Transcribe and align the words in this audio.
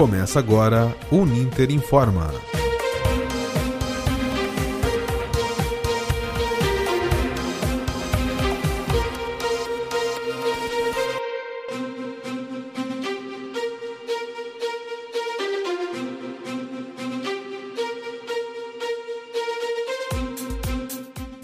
Começa 0.00 0.38
agora 0.38 0.96
o 1.12 1.26
Ninter 1.26 1.70
Informa. 1.70 2.32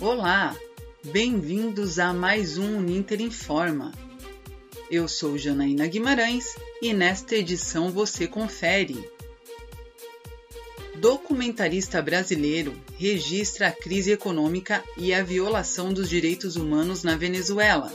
Olá, 0.01 0.57
bem-vindos 1.05 1.99
a 1.99 2.15
mais 2.15 2.57
um 2.57 2.81
Ninter 2.81 3.21
Informa. 3.21 3.93
Eu 4.89 5.09
sou 5.09 5.37
Janaína 5.37 5.89
Guimarães 5.89 6.55
e 6.81 6.95
nesta 6.95 7.35
edição 7.35 7.91
você 7.91 8.29
confere. 8.29 9.11
Documentarista 10.95 12.01
brasileiro 12.01 12.73
registra 12.97 13.67
a 13.69 13.73
crise 13.73 14.13
econômica 14.13 14.85
e 14.97 15.13
a 15.13 15.25
violação 15.25 15.93
dos 15.93 16.09
direitos 16.09 16.55
humanos 16.55 17.03
na 17.03 17.17
Venezuela. 17.17 17.93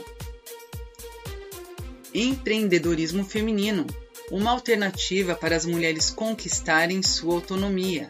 Empreendedorismo 2.12 3.24
feminino 3.24 3.86
uma 4.30 4.50
alternativa 4.50 5.34
para 5.34 5.56
as 5.56 5.64
mulheres 5.64 6.10
conquistarem 6.10 7.02
sua 7.02 7.34
autonomia. 7.34 8.06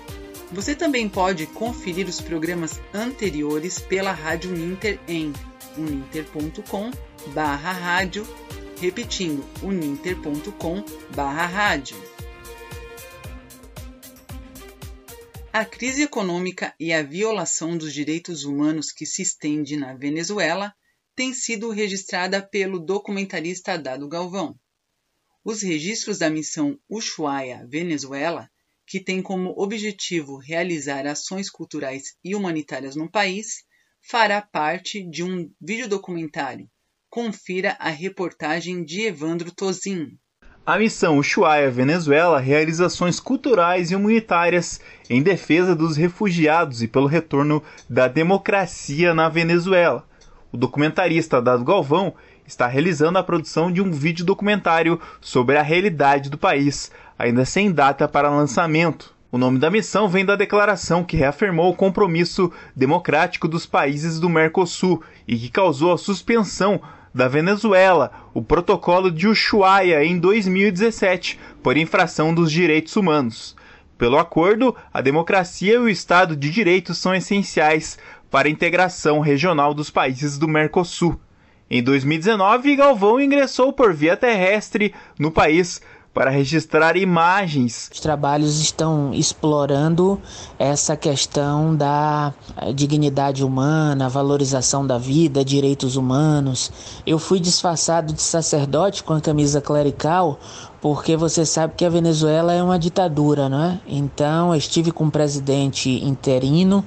Você 0.52 0.74
também 0.74 1.08
pode 1.08 1.46
conferir 1.46 2.08
os 2.08 2.20
programas 2.20 2.80
anteriores 2.92 3.78
pela 3.78 4.10
Rádio 4.12 4.50
Ninter 4.50 4.98
em 5.06 5.32
uninter.com 5.76 6.90
repetindo 8.80 9.44
uninter.com 9.62 10.82
rádio. 11.14 11.98
A 15.52 15.66
crise 15.66 16.04
econômica 16.04 16.74
e 16.80 16.90
a 16.90 17.02
violação 17.02 17.76
dos 17.76 17.92
direitos 17.92 18.44
humanos 18.44 18.90
que 18.90 19.04
se 19.04 19.20
estende 19.20 19.76
na 19.76 19.92
Venezuela 19.92 20.72
tem 21.14 21.34
sido 21.34 21.68
registrada 21.68 22.40
pelo 22.40 22.78
documentarista 22.78 23.76
Dado 23.76 24.08
Galvão. 24.08 24.58
Os 25.44 25.60
registros 25.60 26.16
da 26.16 26.30
missão 26.30 26.78
Ushuaia 26.88 27.66
Venezuela, 27.68 28.48
que 28.86 28.98
tem 28.98 29.20
como 29.20 29.52
objetivo 29.58 30.38
realizar 30.38 31.06
ações 31.06 31.50
culturais 31.50 32.16
e 32.24 32.34
humanitárias 32.34 32.96
no 32.96 33.10
país, 33.10 33.62
fará 34.00 34.40
parte 34.40 35.02
de 35.02 35.22
um 35.22 35.52
videodocumentário 35.60 36.66
Confira 37.12 37.76
a 37.80 37.88
reportagem 37.88 38.84
de 38.84 39.00
Evandro 39.00 39.50
Tozin. 39.50 40.12
A 40.64 40.78
missão 40.78 41.18
Ushuaia 41.18 41.68
Venezuela 41.68 42.38
realiza 42.38 42.86
ações 42.86 43.18
culturais 43.18 43.90
e 43.90 43.96
humanitárias 43.96 44.80
em 45.08 45.20
defesa 45.20 45.74
dos 45.74 45.96
refugiados 45.96 46.84
e 46.84 46.86
pelo 46.86 47.08
retorno 47.08 47.60
da 47.88 48.06
democracia 48.06 49.12
na 49.12 49.28
Venezuela. 49.28 50.06
O 50.52 50.56
documentarista 50.56 51.42
Dado 51.42 51.64
Galvão 51.64 52.14
está 52.46 52.68
realizando 52.68 53.18
a 53.18 53.24
produção 53.24 53.72
de 53.72 53.82
um 53.82 53.90
vídeo 53.90 54.24
documentário 54.24 55.00
sobre 55.20 55.56
a 55.56 55.62
realidade 55.62 56.30
do 56.30 56.38
país, 56.38 56.92
ainda 57.18 57.44
sem 57.44 57.72
data 57.72 58.06
para 58.06 58.30
lançamento. 58.30 59.16
O 59.32 59.38
nome 59.38 59.58
da 59.58 59.68
missão 59.68 60.08
vem 60.08 60.24
da 60.24 60.36
declaração 60.36 61.02
que 61.02 61.16
reafirmou 61.16 61.72
o 61.72 61.76
compromisso 61.76 62.52
democrático 62.74 63.48
dos 63.48 63.66
países 63.66 64.20
do 64.20 64.28
Mercosul 64.28 65.02
e 65.26 65.36
que 65.36 65.48
causou 65.48 65.92
a 65.92 65.98
suspensão 65.98 66.80
da 67.14 67.28
Venezuela, 67.28 68.10
o 68.32 68.42
Protocolo 68.42 69.10
de 69.10 69.26
Ushuaia, 69.26 70.04
em 70.04 70.18
2017, 70.18 71.38
por 71.62 71.76
infração 71.76 72.32
dos 72.32 72.50
direitos 72.50 72.96
humanos. 72.96 73.56
Pelo 73.98 74.18
acordo, 74.18 74.74
a 74.92 75.00
democracia 75.00 75.74
e 75.74 75.78
o 75.78 75.88
Estado 75.88 76.34
de 76.34 76.50
Direito 76.50 76.94
são 76.94 77.14
essenciais 77.14 77.98
para 78.30 78.48
a 78.48 78.50
integração 78.50 79.20
regional 79.20 79.74
dos 79.74 79.90
países 79.90 80.38
do 80.38 80.48
Mercosul. 80.48 81.20
Em 81.68 81.82
2019, 81.82 82.76
Galvão 82.76 83.20
ingressou 83.20 83.72
por 83.72 83.92
via 83.92 84.16
terrestre 84.16 84.94
no 85.18 85.30
país 85.30 85.80
para 86.12 86.30
registrar 86.30 86.96
imagens. 86.96 87.88
Os 87.92 88.00
trabalhos 88.00 88.60
estão 88.60 89.14
explorando 89.14 90.20
essa 90.58 90.96
questão 90.96 91.74
da 91.74 92.34
eh, 92.56 92.72
dignidade 92.72 93.44
humana, 93.44 94.08
valorização 94.08 94.86
da 94.86 94.98
vida, 94.98 95.44
direitos 95.44 95.96
humanos. 95.96 96.70
Eu 97.06 97.18
fui 97.18 97.38
disfarçado 97.38 98.12
de 98.12 98.22
sacerdote 98.22 99.04
com 99.04 99.12
a 99.12 99.20
camisa 99.20 99.60
clerical 99.60 100.38
porque 100.80 101.16
você 101.16 101.44
sabe 101.44 101.74
que 101.76 101.84
a 101.84 101.90
Venezuela 101.90 102.52
é 102.52 102.62
uma 102.62 102.78
ditadura, 102.78 103.48
não 103.48 103.62
é? 103.62 103.80
Então, 103.86 104.52
eu 104.52 104.56
estive 104.56 104.90
com 104.90 105.06
o 105.06 105.10
presidente 105.10 105.90
interino, 106.02 106.84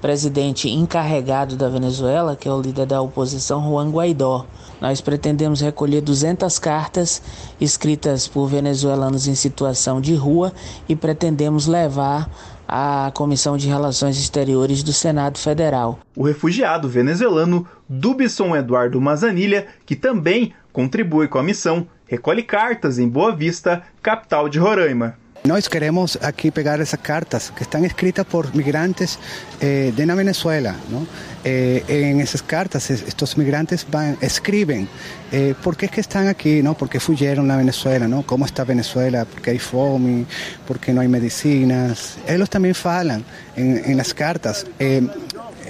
presidente 0.00 0.68
encarregado 0.68 1.56
da 1.56 1.68
Venezuela, 1.68 2.36
que 2.36 2.48
é 2.48 2.52
o 2.52 2.60
líder 2.60 2.86
da 2.86 3.00
oposição, 3.02 3.62
Juan 3.62 3.90
Guaidó. 3.90 4.46
Nós 4.80 5.00
pretendemos 5.00 5.60
recolher 5.60 6.00
200 6.00 6.58
cartas 6.58 7.22
escritas 7.60 8.26
por 8.26 8.46
venezuelanos 8.46 9.26
em 9.26 9.34
situação 9.34 10.00
de 10.00 10.14
rua 10.14 10.52
e 10.88 10.96
pretendemos 10.96 11.66
levar 11.66 12.30
à 12.66 13.10
Comissão 13.12 13.56
de 13.56 13.68
Relações 13.68 14.16
Exteriores 14.16 14.82
do 14.82 14.92
Senado 14.92 15.38
Federal. 15.38 15.98
O 16.16 16.24
refugiado 16.24 16.88
venezuelano 16.88 17.66
Dubson 17.88 18.56
Eduardo 18.56 19.00
Mazanilha, 19.00 19.66
que 19.84 19.96
também 19.96 20.54
contribui 20.72 21.28
com 21.28 21.38
a 21.38 21.42
missão, 21.42 21.86
recolhe 22.06 22.42
cartas 22.42 22.98
em 22.98 23.08
Boa 23.08 23.34
Vista, 23.34 23.82
capital 24.00 24.48
de 24.48 24.58
Roraima. 24.58 25.19
Nós 25.42 25.68
queremos 25.68 26.18
aqui 26.20 26.50
pegar 26.50 26.80
essas 26.80 27.00
cartas 27.00 27.50
que 27.50 27.62
estão 27.62 27.82
escritas 27.82 28.26
por 28.26 28.54
migrantes 28.54 29.18
eh, 29.58 29.90
de 29.96 30.04
na 30.04 30.14
Venezuela. 30.14 30.76
¿no? 30.90 31.06
Eh, 31.42 31.82
en 31.88 32.20
esas 32.20 32.42
cartas 32.42 32.90
estos 32.90 33.38
migrantes 33.38 33.86
van, 33.90 34.18
escriben 34.20 34.86
eh, 35.32 35.54
por 35.62 35.78
qué 35.78 35.86
es 35.86 35.92
que 35.92 36.02
están 36.02 36.28
aquí, 36.28 36.62
¿no? 36.62 36.74
por 36.74 36.90
qué 36.90 37.00
fuyeron 37.00 37.50
a 37.50 37.56
Venezuela, 37.56 38.06
¿no? 38.06 38.22
cómo 38.22 38.44
está 38.44 38.64
Venezuela, 38.64 39.24
por 39.24 39.40
qué 39.40 39.52
hay 39.52 39.58
fome, 39.58 40.26
por 40.68 40.78
qué 40.78 40.92
no 40.92 41.00
hay 41.00 41.08
medicinas. 41.08 42.18
Ellos 42.28 42.50
también 42.50 42.74
falan 42.74 43.24
en, 43.56 43.82
en 43.82 43.96
las 43.96 44.12
cartas. 44.12 44.66
Eh, 44.78 45.00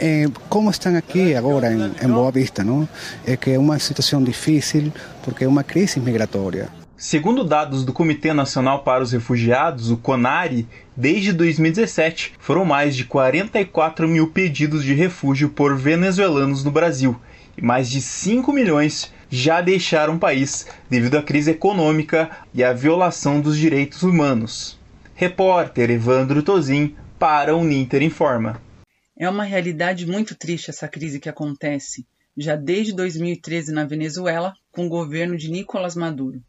eh, 0.01 0.29
como 0.49 0.71
estão 0.71 0.97
aqui 0.97 1.37
agora 1.37 1.73
em, 1.73 1.93
em 2.03 2.09
Boa 2.09 2.33
Vista, 2.33 2.65
não? 2.65 2.89
É 3.25 3.37
que 3.37 3.53
é 3.53 3.59
uma 3.59 3.79
situação 3.79 4.25
difícil 4.25 4.93
porque 5.23 5.45
é 5.45 5.49
uma 5.49 5.63
crise 5.63 6.01
migratória. 6.01 6.80
Segundo 7.03 7.45
dados 7.45 7.83
do 7.83 7.95
Comitê 7.95 8.35
Nacional 8.35 8.85
para 8.85 9.03
os 9.03 9.11
Refugiados, 9.11 9.91
o 9.91 9.97
CONARE, 9.97 10.69
desde 10.95 11.33
2017 11.33 12.35
foram 12.39 12.63
mais 12.63 12.95
de 12.95 13.07
44 13.07 14.07
mil 14.07 14.31
pedidos 14.31 14.85
de 14.85 14.93
refúgio 14.93 15.49
por 15.49 15.79
venezuelanos 15.79 16.63
no 16.63 16.71
Brasil 16.71 17.19
e 17.57 17.65
mais 17.65 17.89
de 17.89 18.03
5 18.03 18.53
milhões 18.53 19.11
já 19.31 19.63
deixaram 19.63 20.17
o 20.17 20.19
país 20.19 20.67
devido 20.91 21.17
à 21.17 21.23
crise 21.23 21.53
econômica 21.53 22.31
e 22.53 22.63
à 22.63 22.75
violação 22.75 23.41
dos 23.41 23.57
direitos 23.57 24.03
humanos. 24.03 24.79
Repórter 25.15 25.91
Evandro 25.91 26.43
Tozin 26.43 26.95
para 27.19 27.57
o 27.57 27.65
Ninter 27.65 28.03
Informa. 28.03 28.61
É 29.19 29.27
uma 29.27 29.45
realidade 29.45 30.07
muito 30.07 30.35
triste 30.35 30.69
essa 30.69 30.87
crise 30.87 31.19
que 31.19 31.31
acontece 31.31 32.07
já 32.37 32.57
desde 32.57 32.93
2013 32.93 33.73
na 33.73 33.87
Venezuela 33.87 34.53
com 34.71 34.85
o 34.85 34.91
governo 34.91 35.35
de 35.35 35.51
Nicolás 35.51 35.97
Maduro 35.97 36.43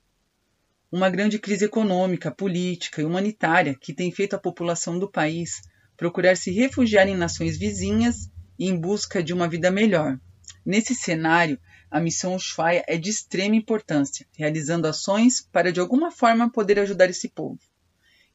uma 0.91 1.09
grande 1.09 1.39
crise 1.39 1.63
econômica, 1.63 2.29
política 2.29 3.01
e 3.01 3.05
humanitária 3.05 3.73
que 3.79 3.93
tem 3.93 4.11
feito 4.11 4.35
a 4.35 4.39
população 4.39 4.99
do 4.99 5.09
país 5.09 5.61
procurar 5.95 6.35
se 6.35 6.51
refugiar 6.51 7.07
em 7.07 7.15
nações 7.15 7.57
vizinhas 7.57 8.29
em 8.59 8.77
busca 8.77 9.23
de 9.23 9.33
uma 9.33 9.47
vida 9.47 9.71
melhor. 9.71 10.19
Nesse 10.65 10.93
cenário, 10.93 11.57
a 11.89 11.99
missão 11.99 12.35
Ushuaia 12.35 12.83
é 12.87 12.97
de 12.97 13.09
extrema 13.09 13.55
importância, 13.55 14.27
realizando 14.37 14.87
ações 14.87 15.39
para 15.39 15.71
de 15.71 15.79
alguma 15.79 16.11
forma 16.11 16.51
poder 16.51 16.77
ajudar 16.79 17.09
esse 17.09 17.29
povo. 17.29 17.59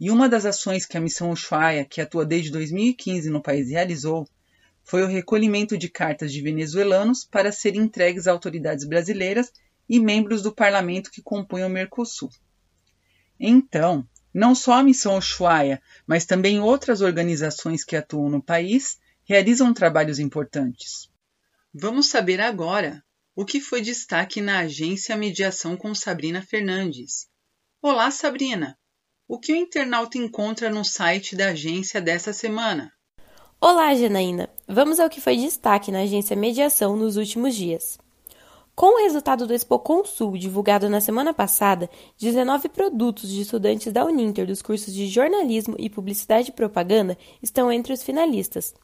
E 0.01 0.11
uma 0.11 0.29
das 0.29 0.47
ações 0.47 0.87
que 0.87 0.97
a 0.97 1.01
missão 1.01 1.31
Ushuaia, 1.31 1.85
que 1.85 2.01
atua 2.01 2.25
desde 2.25 2.51
2015 2.51 3.29
no 3.29 3.43
país, 3.43 3.71
realizou 3.71 4.27
foi 4.83 5.03
o 5.03 5.09
recolhimento 5.09 5.77
de 5.77 5.89
cartas 5.89 6.33
de 6.33 6.41
venezuelanos 6.41 7.25
para 7.25 7.53
serem 7.53 7.83
entregues 7.83 8.27
a 8.27 8.33
autoridades 8.33 8.87
brasileiras 8.87 9.53
e 9.89 10.01
membros 10.01 10.43
do 10.43 10.55
parlamento 10.55 11.11
que 11.11 11.21
compõem 11.21 11.65
o 11.65 11.69
Mercosul. 11.69 12.31
Então, 13.39 14.07
não 14.33 14.55
só 14.55 14.75
a 14.75 14.83
missão 14.83 15.17
Ushuaia, 15.17 15.81
mas 16.07 16.27
também 16.27 16.61
outras 16.61 17.01
organizações 17.01 17.85
que 17.85 17.97
atuam 17.97 18.29
no 18.29 18.43
país 18.43 18.99
realizam 19.25 19.73
trabalhos 19.73 20.19
importantes. 20.19 21.09
Vamos 21.73 22.09
saber 22.09 22.41
agora 22.41 23.03
o 23.35 23.45
que 23.45 23.61
foi 23.61 23.83
destaque 23.83 24.41
na 24.41 24.61
agência 24.61 25.17
Mediação 25.17 25.77
com 25.77 25.95
Sabrina 25.95 26.41
Fernandes. 26.41 27.29
Olá, 27.83 28.11
Sabrina! 28.11 28.79
O 29.29 29.39
que 29.39 29.53
o 29.53 29.57
internauta 29.57 30.17
encontra 30.17 30.71
no 30.71 30.85
site 30.85 31.37
da 31.37 31.49
agência 31.49 32.01
dessa 32.01 32.33
semana? 32.33 32.93
Olá, 33.61 33.95
Janaína! 33.95 34.49
Vamos 34.69 35.01
ao 35.01 35.11
que 35.11 35.21
foi 35.21 35.37
destaque 35.37 35.91
na 35.91 36.01
agência 36.01 36.37
Mediação 36.37 36.97
nos 36.97 37.17
últimos 37.17 37.55
dias. 37.55 37.99
Com 38.77 38.95
o 38.95 39.03
resultado 39.03 39.47
do 39.47 39.55
Expo 39.55 39.79
Consul 39.79 40.37
divulgado 40.37 40.91
na 40.91 41.01
semana 41.01 41.33
passada, 41.33 41.89
19 42.19 42.69
produtos 42.69 43.31
de 43.31 43.41
estudantes 43.41 43.91
da 43.91 44.05
Uninter 44.05 44.47
dos 44.47 44.61
cursos 44.61 44.93
de 44.93 45.07
jornalismo 45.07 45.75
e 45.79 45.89
publicidade 45.89 46.51
e 46.51 46.53
propaganda 46.53 47.17
estão 47.43 47.73
entre 47.73 47.95
os 47.95 48.03
finalistas. 48.03 48.75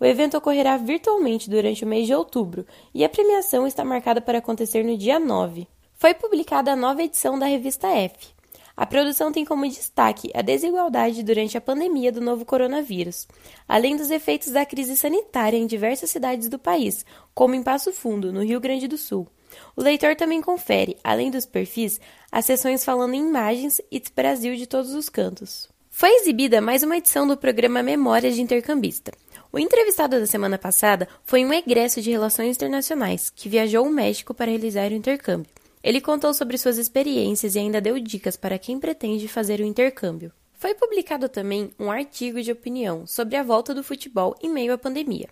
O 0.00 0.06
evento 0.06 0.38
ocorrerá 0.38 0.78
virtualmente 0.78 1.50
durante 1.50 1.84
o 1.84 1.86
mês 1.86 2.06
de 2.06 2.14
outubro 2.14 2.64
e 2.94 3.04
a 3.04 3.10
premiação 3.10 3.66
está 3.66 3.84
marcada 3.84 4.22
para 4.22 4.38
acontecer 4.38 4.82
no 4.82 4.96
dia 4.96 5.20
9. 5.20 5.68
Foi 5.96 6.14
publicada 6.14 6.72
a 6.72 6.76
nova 6.76 7.02
edição 7.02 7.38
da 7.38 7.44
revista 7.44 7.88
F. 7.88 8.30
A 8.74 8.86
produção 8.86 9.30
tem 9.30 9.44
como 9.44 9.68
destaque 9.68 10.30
a 10.34 10.40
desigualdade 10.40 11.22
durante 11.22 11.58
a 11.58 11.60
pandemia 11.60 12.10
do 12.10 12.22
novo 12.22 12.46
coronavírus, 12.46 13.28
além 13.68 13.98
dos 13.98 14.10
efeitos 14.10 14.48
da 14.48 14.64
crise 14.64 14.96
sanitária 14.96 15.58
em 15.58 15.66
diversas 15.66 16.08
cidades 16.08 16.48
do 16.48 16.58
país, 16.58 17.04
como 17.34 17.54
em 17.54 17.62
Passo 17.62 17.92
Fundo, 17.92 18.32
no 18.32 18.42
Rio 18.42 18.58
Grande 18.58 18.88
do 18.88 18.96
Sul. 18.96 19.28
O 19.76 19.82
leitor 19.82 20.16
também 20.16 20.40
confere, 20.40 20.96
além 21.02 21.30
dos 21.30 21.46
perfis, 21.46 22.00
as 22.30 22.44
sessões 22.44 22.84
falando 22.84 23.14
em 23.14 23.28
imagens 23.28 23.80
e 23.90 24.02
Brasil 24.14 24.54
de 24.56 24.66
todos 24.66 24.94
os 24.94 25.08
cantos. 25.08 25.68
Foi 25.90 26.10
exibida 26.10 26.60
mais 26.60 26.82
uma 26.82 26.96
edição 26.96 27.26
do 27.26 27.36
programa 27.36 27.82
Memórias 27.82 28.34
de 28.34 28.42
Intercambista. 28.42 29.12
O 29.52 29.58
entrevistado 29.58 30.18
da 30.18 30.26
semana 30.26 30.56
passada 30.56 31.06
foi 31.24 31.44
um 31.44 31.52
egresso 31.52 32.00
de 32.00 32.10
Relações 32.10 32.56
Internacionais, 32.56 33.28
que 33.28 33.48
viajou 33.48 33.84
ao 33.84 33.90
México 33.90 34.32
para 34.32 34.50
realizar 34.50 34.90
o 34.90 34.94
intercâmbio. 34.94 35.50
Ele 35.82 36.00
contou 36.00 36.32
sobre 36.32 36.56
suas 36.56 36.78
experiências 36.78 37.54
e 37.54 37.58
ainda 37.58 37.80
deu 37.80 37.98
dicas 37.98 38.36
para 38.36 38.58
quem 38.58 38.80
pretende 38.80 39.28
fazer 39.28 39.60
o 39.60 39.64
intercâmbio. 39.64 40.32
Foi 40.54 40.74
publicado 40.74 41.28
também 41.28 41.72
um 41.78 41.90
artigo 41.90 42.40
de 42.40 42.52
opinião 42.52 43.06
sobre 43.06 43.36
a 43.36 43.42
volta 43.42 43.74
do 43.74 43.82
futebol 43.82 44.34
em 44.40 44.48
meio 44.48 44.72
à 44.72 44.78
pandemia. 44.78 45.28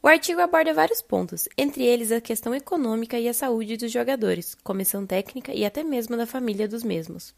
O 0.00 0.06
artigo 0.06 0.40
aborda 0.40 0.72
vários 0.72 1.02
pontos, 1.02 1.48
entre 1.58 1.84
eles 1.84 2.12
a 2.12 2.20
questão 2.20 2.54
econômica 2.54 3.18
e 3.18 3.28
a 3.28 3.34
saúde 3.34 3.76
dos 3.76 3.90
jogadores, 3.90 4.54
comissão 4.62 5.04
técnica 5.04 5.52
e 5.52 5.64
até 5.64 5.82
mesmo 5.82 6.16
da 6.16 6.24
família 6.24 6.68
dos 6.68 6.84
mesmos. 6.84 7.34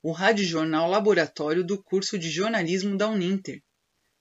o 0.08 0.12
Rádio-Jornal 0.12 0.88
Laboratório 0.88 1.64
do 1.64 1.82
curso 1.82 2.16
de 2.20 2.30
jornalismo 2.30 2.96
da 2.96 3.10
Uninter. 3.10 3.64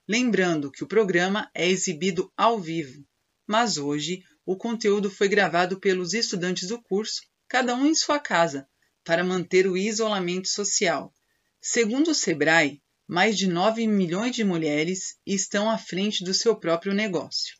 Lembrando 0.08 0.72
que 0.72 0.82
o 0.82 0.86
programa 0.86 1.50
é 1.54 1.68
exibido 1.68 2.32
ao 2.34 2.58
vivo, 2.58 3.04
mas 3.46 3.76
hoje 3.76 4.22
o 4.46 4.56
conteúdo 4.56 5.10
foi 5.10 5.28
gravado 5.28 5.78
pelos 5.78 6.14
estudantes 6.14 6.68
do 6.68 6.80
curso, 6.80 7.20
cada 7.46 7.74
um 7.74 7.84
em 7.84 7.94
sua 7.94 8.18
casa, 8.18 8.66
para 9.04 9.22
manter 9.22 9.66
o 9.66 9.76
isolamento 9.76 10.48
social. 10.48 11.12
Segundo 11.60 12.12
o 12.12 12.14
Sebrae, 12.14 12.80
mais 13.06 13.36
de 13.36 13.46
9 13.46 13.86
milhões 13.86 14.34
de 14.34 14.42
mulheres 14.42 15.18
estão 15.26 15.68
à 15.68 15.76
frente 15.76 16.24
do 16.24 16.32
seu 16.32 16.56
próprio 16.56 16.94
negócio. 16.94 17.58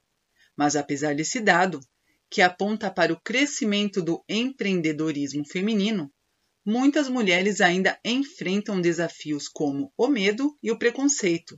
Mas 0.57 0.77
apesar 0.77 1.15
desse 1.15 1.41
dado, 1.41 1.79
que 2.31 2.41
aponta 2.41 2.91
para 2.91 3.13
o 3.13 3.21
crescimento 3.21 4.01
do 4.01 4.25
empreendedorismo 4.27 5.45
feminino, 5.47 6.11
muitas 6.65 7.09
mulheres 7.09 7.61
ainda 7.61 7.99
enfrentam 8.05 8.81
desafios 8.81 9.49
como 9.49 9.93
o 9.97 10.09
medo 10.09 10.57
e 10.63 10.71
o 10.71 10.79
preconceito. 10.79 11.57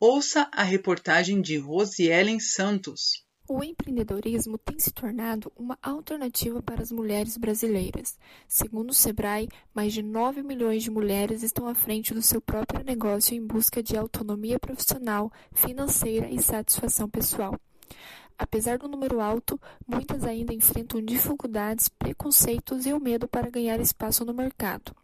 Ouça 0.00 0.48
a 0.52 0.62
reportagem 0.62 1.40
de 1.40 1.56
Rosielen 1.56 2.38
Santos. 2.38 3.26
O 3.50 3.64
empreendedorismo 3.64 4.58
tem 4.58 4.78
se 4.78 4.92
tornado 4.92 5.50
uma 5.56 5.78
alternativa 5.82 6.62
para 6.62 6.82
as 6.82 6.92
mulheres 6.92 7.38
brasileiras. 7.38 8.18
Segundo 8.46 8.90
o 8.90 8.94
Sebrae, 8.94 9.48
mais 9.74 9.94
de 9.94 10.02
9 10.02 10.42
milhões 10.42 10.82
de 10.82 10.90
mulheres 10.90 11.42
estão 11.42 11.66
à 11.66 11.74
frente 11.74 12.12
do 12.12 12.20
seu 12.20 12.42
próprio 12.42 12.84
negócio 12.84 13.34
em 13.34 13.44
busca 13.44 13.82
de 13.82 13.96
autonomia 13.96 14.58
profissional, 14.58 15.32
financeira 15.54 16.30
e 16.30 16.42
satisfação 16.42 17.08
pessoal. 17.08 17.58
Apesar 18.38 18.78
do 18.78 18.86
número 18.86 19.20
alto, 19.20 19.60
muitas 19.86 20.22
ainda 20.22 20.54
enfrentam 20.54 21.02
dificuldades, 21.02 21.88
preconceitos 21.88 22.86
e 22.86 22.92
o 22.92 23.00
medo 23.00 23.26
para 23.26 23.50
ganhar 23.50 23.80
espaço 23.80 24.24
no 24.24 24.32
mercado. 24.32 24.94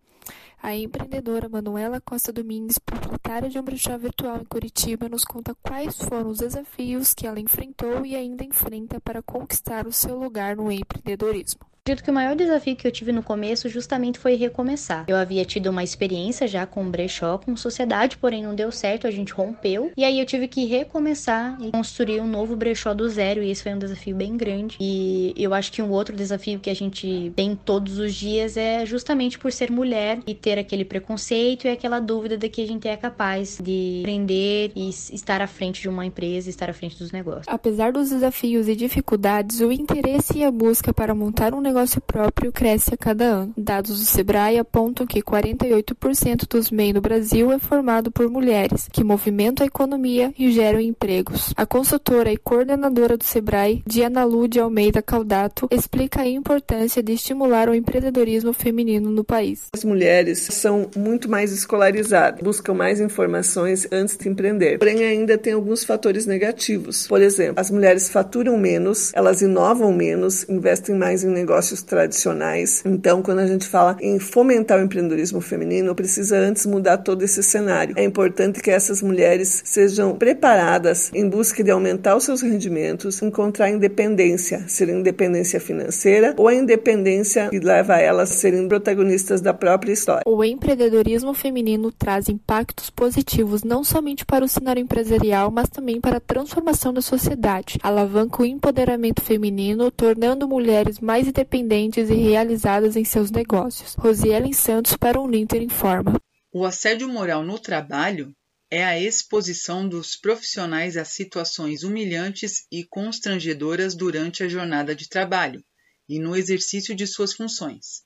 A 0.62 0.74
empreendedora 0.74 1.48
Manuela 1.48 2.00
Costa 2.00 2.32
Domingues, 2.32 2.78
proprietária 2.78 3.50
de 3.50 3.58
um 3.58 3.62
brechó 3.62 3.98
virtual 3.98 4.40
em 4.40 4.44
Curitiba, 4.44 5.08
nos 5.08 5.24
conta 5.24 5.54
quais 5.62 5.98
foram 5.98 6.30
os 6.30 6.38
desafios 6.38 7.12
que 7.12 7.26
ela 7.26 7.40
enfrentou 7.40 8.06
e 8.06 8.16
ainda 8.16 8.44
enfrenta 8.44 9.00
para 9.00 9.20
conquistar 9.20 9.86
o 9.86 9.92
seu 9.92 10.16
lugar 10.16 10.56
no 10.56 10.72
empreendedorismo. 10.72 11.73
Acredito 11.86 12.04
que 12.04 12.10
o 12.10 12.14
maior 12.14 12.34
desafio 12.34 12.74
que 12.74 12.86
eu 12.86 12.90
tive 12.90 13.12
no 13.12 13.22
começo 13.22 13.68
justamente 13.68 14.18
foi 14.18 14.36
recomeçar. 14.36 15.04
Eu 15.06 15.16
havia 15.16 15.44
tido 15.44 15.66
uma 15.66 15.84
experiência 15.84 16.48
já 16.48 16.64
com 16.64 16.88
brechó, 16.88 17.36
com 17.36 17.54
sociedade, 17.58 18.16
porém 18.16 18.42
não 18.42 18.54
deu 18.54 18.72
certo, 18.72 19.06
a 19.06 19.10
gente 19.10 19.34
rompeu. 19.34 19.92
E 19.94 20.02
aí 20.02 20.18
eu 20.18 20.24
tive 20.24 20.48
que 20.48 20.64
recomeçar 20.64 21.58
e 21.60 21.70
construir 21.70 22.22
um 22.22 22.26
novo 22.26 22.56
brechó 22.56 22.94
do 22.94 23.06
zero, 23.06 23.42
e 23.42 23.50
esse 23.50 23.62
foi 23.62 23.74
um 23.74 23.78
desafio 23.78 24.16
bem 24.16 24.34
grande. 24.34 24.78
E 24.80 25.34
eu 25.36 25.52
acho 25.52 25.70
que 25.70 25.82
um 25.82 25.90
outro 25.90 26.16
desafio 26.16 26.58
que 26.58 26.70
a 26.70 26.74
gente 26.74 27.30
tem 27.36 27.54
todos 27.54 27.98
os 27.98 28.14
dias 28.14 28.56
é 28.56 28.86
justamente 28.86 29.38
por 29.38 29.52
ser 29.52 29.70
mulher 29.70 30.20
e 30.26 30.34
ter 30.34 30.58
aquele 30.58 30.86
preconceito 30.86 31.66
e 31.66 31.68
aquela 31.68 32.00
dúvida 32.00 32.38
de 32.38 32.48
que 32.48 32.62
a 32.62 32.66
gente 32.66 32.88
é 32.88 32.96
capaz 32.96 33.58
de 33.62 34.00
aprender 34.04 34.72
e 34.74 34.88
estar 34.88 35.42
à 35.42 35.46
frente 35.46 35.82
de 35.82 35.90
uma 35.90 36.06
empresa, 36.06 36.48
estar 36.48 36.70
à 36.70 36.72
frente 36.72 36.98
dos 36.98 37.12
negócios. 37.12 37.46
Apesar 37.46 37.92
dos 37.92 38.08
desafios 38.08 38.68
e 38.68 38.74
dificuldades, 38.74 39.60
o 39.60 39.70
interesse 39.70 40.38
e 40.38 40.44
a 40.44 40.50
busca 40.50 40.90
para 40.90 41.14
montar 41.14 41.52
um 41.52 41.60
negócio 41.60 41.73
negócio 41.74 42.00
próprio 42.00 42.52
cresce 42.52 42.94
a 42.94 42.96
cada 42.96 43.24
ano. 43.24 43.52
Dados 43.56 43.98
do 43.98 44.04
Sebrae 44.04 44.58
apontam 44.58 45.04
que 45.04 45.20
48% 45.20 46.46
dos 46.48 46.70
MEI 46.70 46.92
no 46.92 47.00
Brasil 47.00 47.50
é 47.50 47.58
formado 47.58 48.12
por 48.12 48.30
mulheres, 48.30 48.88
que 48.92 49.02
movimentam 49.02 49.64
a 49.64 49.66
economia 49.66 50.32
e 50.38 50.52
geram 50.52 50.80
empregos. 50.80 51.52
A 51.56 51.66
consultora 51.66 52.32
e 52.32 52.36
coordenadora 52.36 53.16
do 53.16 53.24
Sebrae, 53.24 53.82
Diana 53.84 54.24
Lude 54.24 54.60
Almeida 54.60 55.02
Caldato, 55.02 55.66
explica 55.68 56.20
a 56.20 56.28
importância 56.28 57.02
de 57.02 57.12
estimular 57.12 57.68
o 57.68 57.74
empreendedorismo 57.74 58.52
feminino 58.52 59.10
no 59.10 59.24
país. 59.24 59.64
As 59.74 59.82
mulheres 59.82 60.38
são 60.38 60.88
muito 60.96 61.28
mais 61.28 61.52
escolarizadas, 61.52 62.40
buscam 62.40 62.74
mais 62.74 63.00
informações 63.00 63.88
antes 63.90 64.16
de 64.16 64.28
empreender. 64.28 64.78
Porém, 64.78 65.04
ainda 65.04 65.36
tem 65.36 65.54
alguns 65.54 65.82
fatores 65.82 66.24
negativos. 66.24 67.08
Por 67.08 67.20
exemplo, 67.20 67.54
as 67.56 67.68
mulheres 67.68 68.08
faturam 68.08 68.56
menos, 68.56 69.10
elas 69.12 69.42
inovam 69.42 69.92
menos, 69.92 70.48
investem 70.48 70.94
mais 70.94 71.24
em 71.24 71.30
negócios 71.30 71.63
negócios 71.64 71.82
tradicionais. 71.82 72.82
Então, 72.84 73.22
quando 73.22 73.38
a 73.38 73.46
gente 73.46 73.66
fala 73.66 73.96
em 74.00 74.18
fomentar 74.18 74.78
o 74.78 74.82
empreendedorismo 74.82 75.40
feminino, 75.40 75.94
precisa 75.94 76.36
antes 76.36 76.66
mudar 76.66 76.98
todo 76.98 77.22
esse 77.22 77.42
cenário. 77.42 77.94
É 77.96 78.04
importante 78.04 78.60
que 78.60 78.70
essas 78.70 79.00
mulheres 79.00 79.62
sejam 79.64 80.14
preparadas 80.16 81.10
em 81.14 81.28
busca 81.28 81.64
de 81.64 81.70
aumentar 81.70 82.16
os 82.16 82.24
seus 82.24 82.42
rendimentos, 82.42 83.22
encontrar 83.22 83.70
independência, 83.70 84.64
ser 84.68 84.90
independência 84.90 85.58
financeira 85.58 86.34
ou 86.36 86.48
a 86.48 86.54
independência 86.54 87.48
que 87.48 87.60
leva 87.60 87.98
elas 87.98 88.30
a 88.30 88.34
serem 88.34 88.68
protagonistas 88.68 89.40
da 89.40 89.54
própria 89.54 89.92
história. 89.92 90.22
O 90.26 90.44
empreendedorismo 90.44 91.32
feminino 91.32 91.90
traz 91.90 92.28
impactos 92.28 92.90
positivos 92.90 93.62
não 93.62 93.82
somente 93.82 94.26
para 94.26 94.44
o 94.44 94.48
cenário 94.48 94.82
empresarial, 94.82 95.50
mas 95.50 95.68
também 95.68 96.00
para 96.00 96.18
a 96.18 96.20
transformação 96.20 96.92
da 96.92 97.00
sociedade. 97.00 97.78
Alavanca 97.82 98.42
o 98.42 98.46
empoderamento 98.46 99.22
feminino, 99.22 99.90
tornando 99.90 100.48
mulheres 100.48 101.00
mais 101.00 101.26
independentes 101.26 101.53
independentes 101.54 102.10
e 102.10 102.14
realizadas 102.14 102.96
em 102.96 103.04
seus 103.04 103.30
negócios. 103.30 103.94
Rosielen 103.94 104.52
Santos 104.52 104.96
para 104.96 105.20
o 105.20 105.28
Ninter 105.28 105.62
informa. 105.62 106.20
O 106.52 106.64
assédio 106.64 107.08
moral 107.08 107.44
no 107.44 107.58
trabalho 107.58 108.34
é 108.70 108.84
a 108.84 108.98
exposição 108.98 109.88
dos 109.88 110.16
profissionais 110.16 110.96
a 110.96 111.04
situações 111.04 111.84
humilhantes 111.84 112.66
e 112.72 112.84
constrangedoras 112.84 113.94
durante 113.94 114.42
a 114.42 114.48
jornada 114.48 114.96
de 114.96 115.08
trabalho 115.08 115.64
e 116.08 116.18
no 116.18 116.34
exercício 116.34 116.94
de 116.94 117.06
suas 117.06 117.32
funções. 117.32 118.02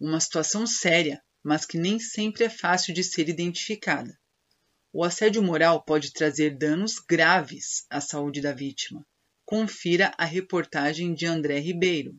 Uma 0.00 0.18
situação 0.18 0.66
séria, 0.66 1.22
mas 1.44 1.64
que 1.64 1.78
nem 1.78 2.00
sempre 2.00 2.44
é 2.44 2.50
fácil 2.50 2.92
de 2.92 3.04
ser 3.04 3.28
identificada. 3.28 4.12
O 4.92 5.04
assédio 5.04 5.42
moral 5.42 5.84
pode 5.84 6.12
trazer 6.12 6.56
danos 6.56 6.94
graves 6.98 7.84
à 7.88 8.00
saúde 8.00 8.40
da 8.40 8.52
vítima. 8.52 9.06
Confira 9.44 10.12
a 10.18 10.24
reportagem 10.24 11.14
de 11.14 11.26
André 11.26 11.60
Ribeiro. 11.60 12.16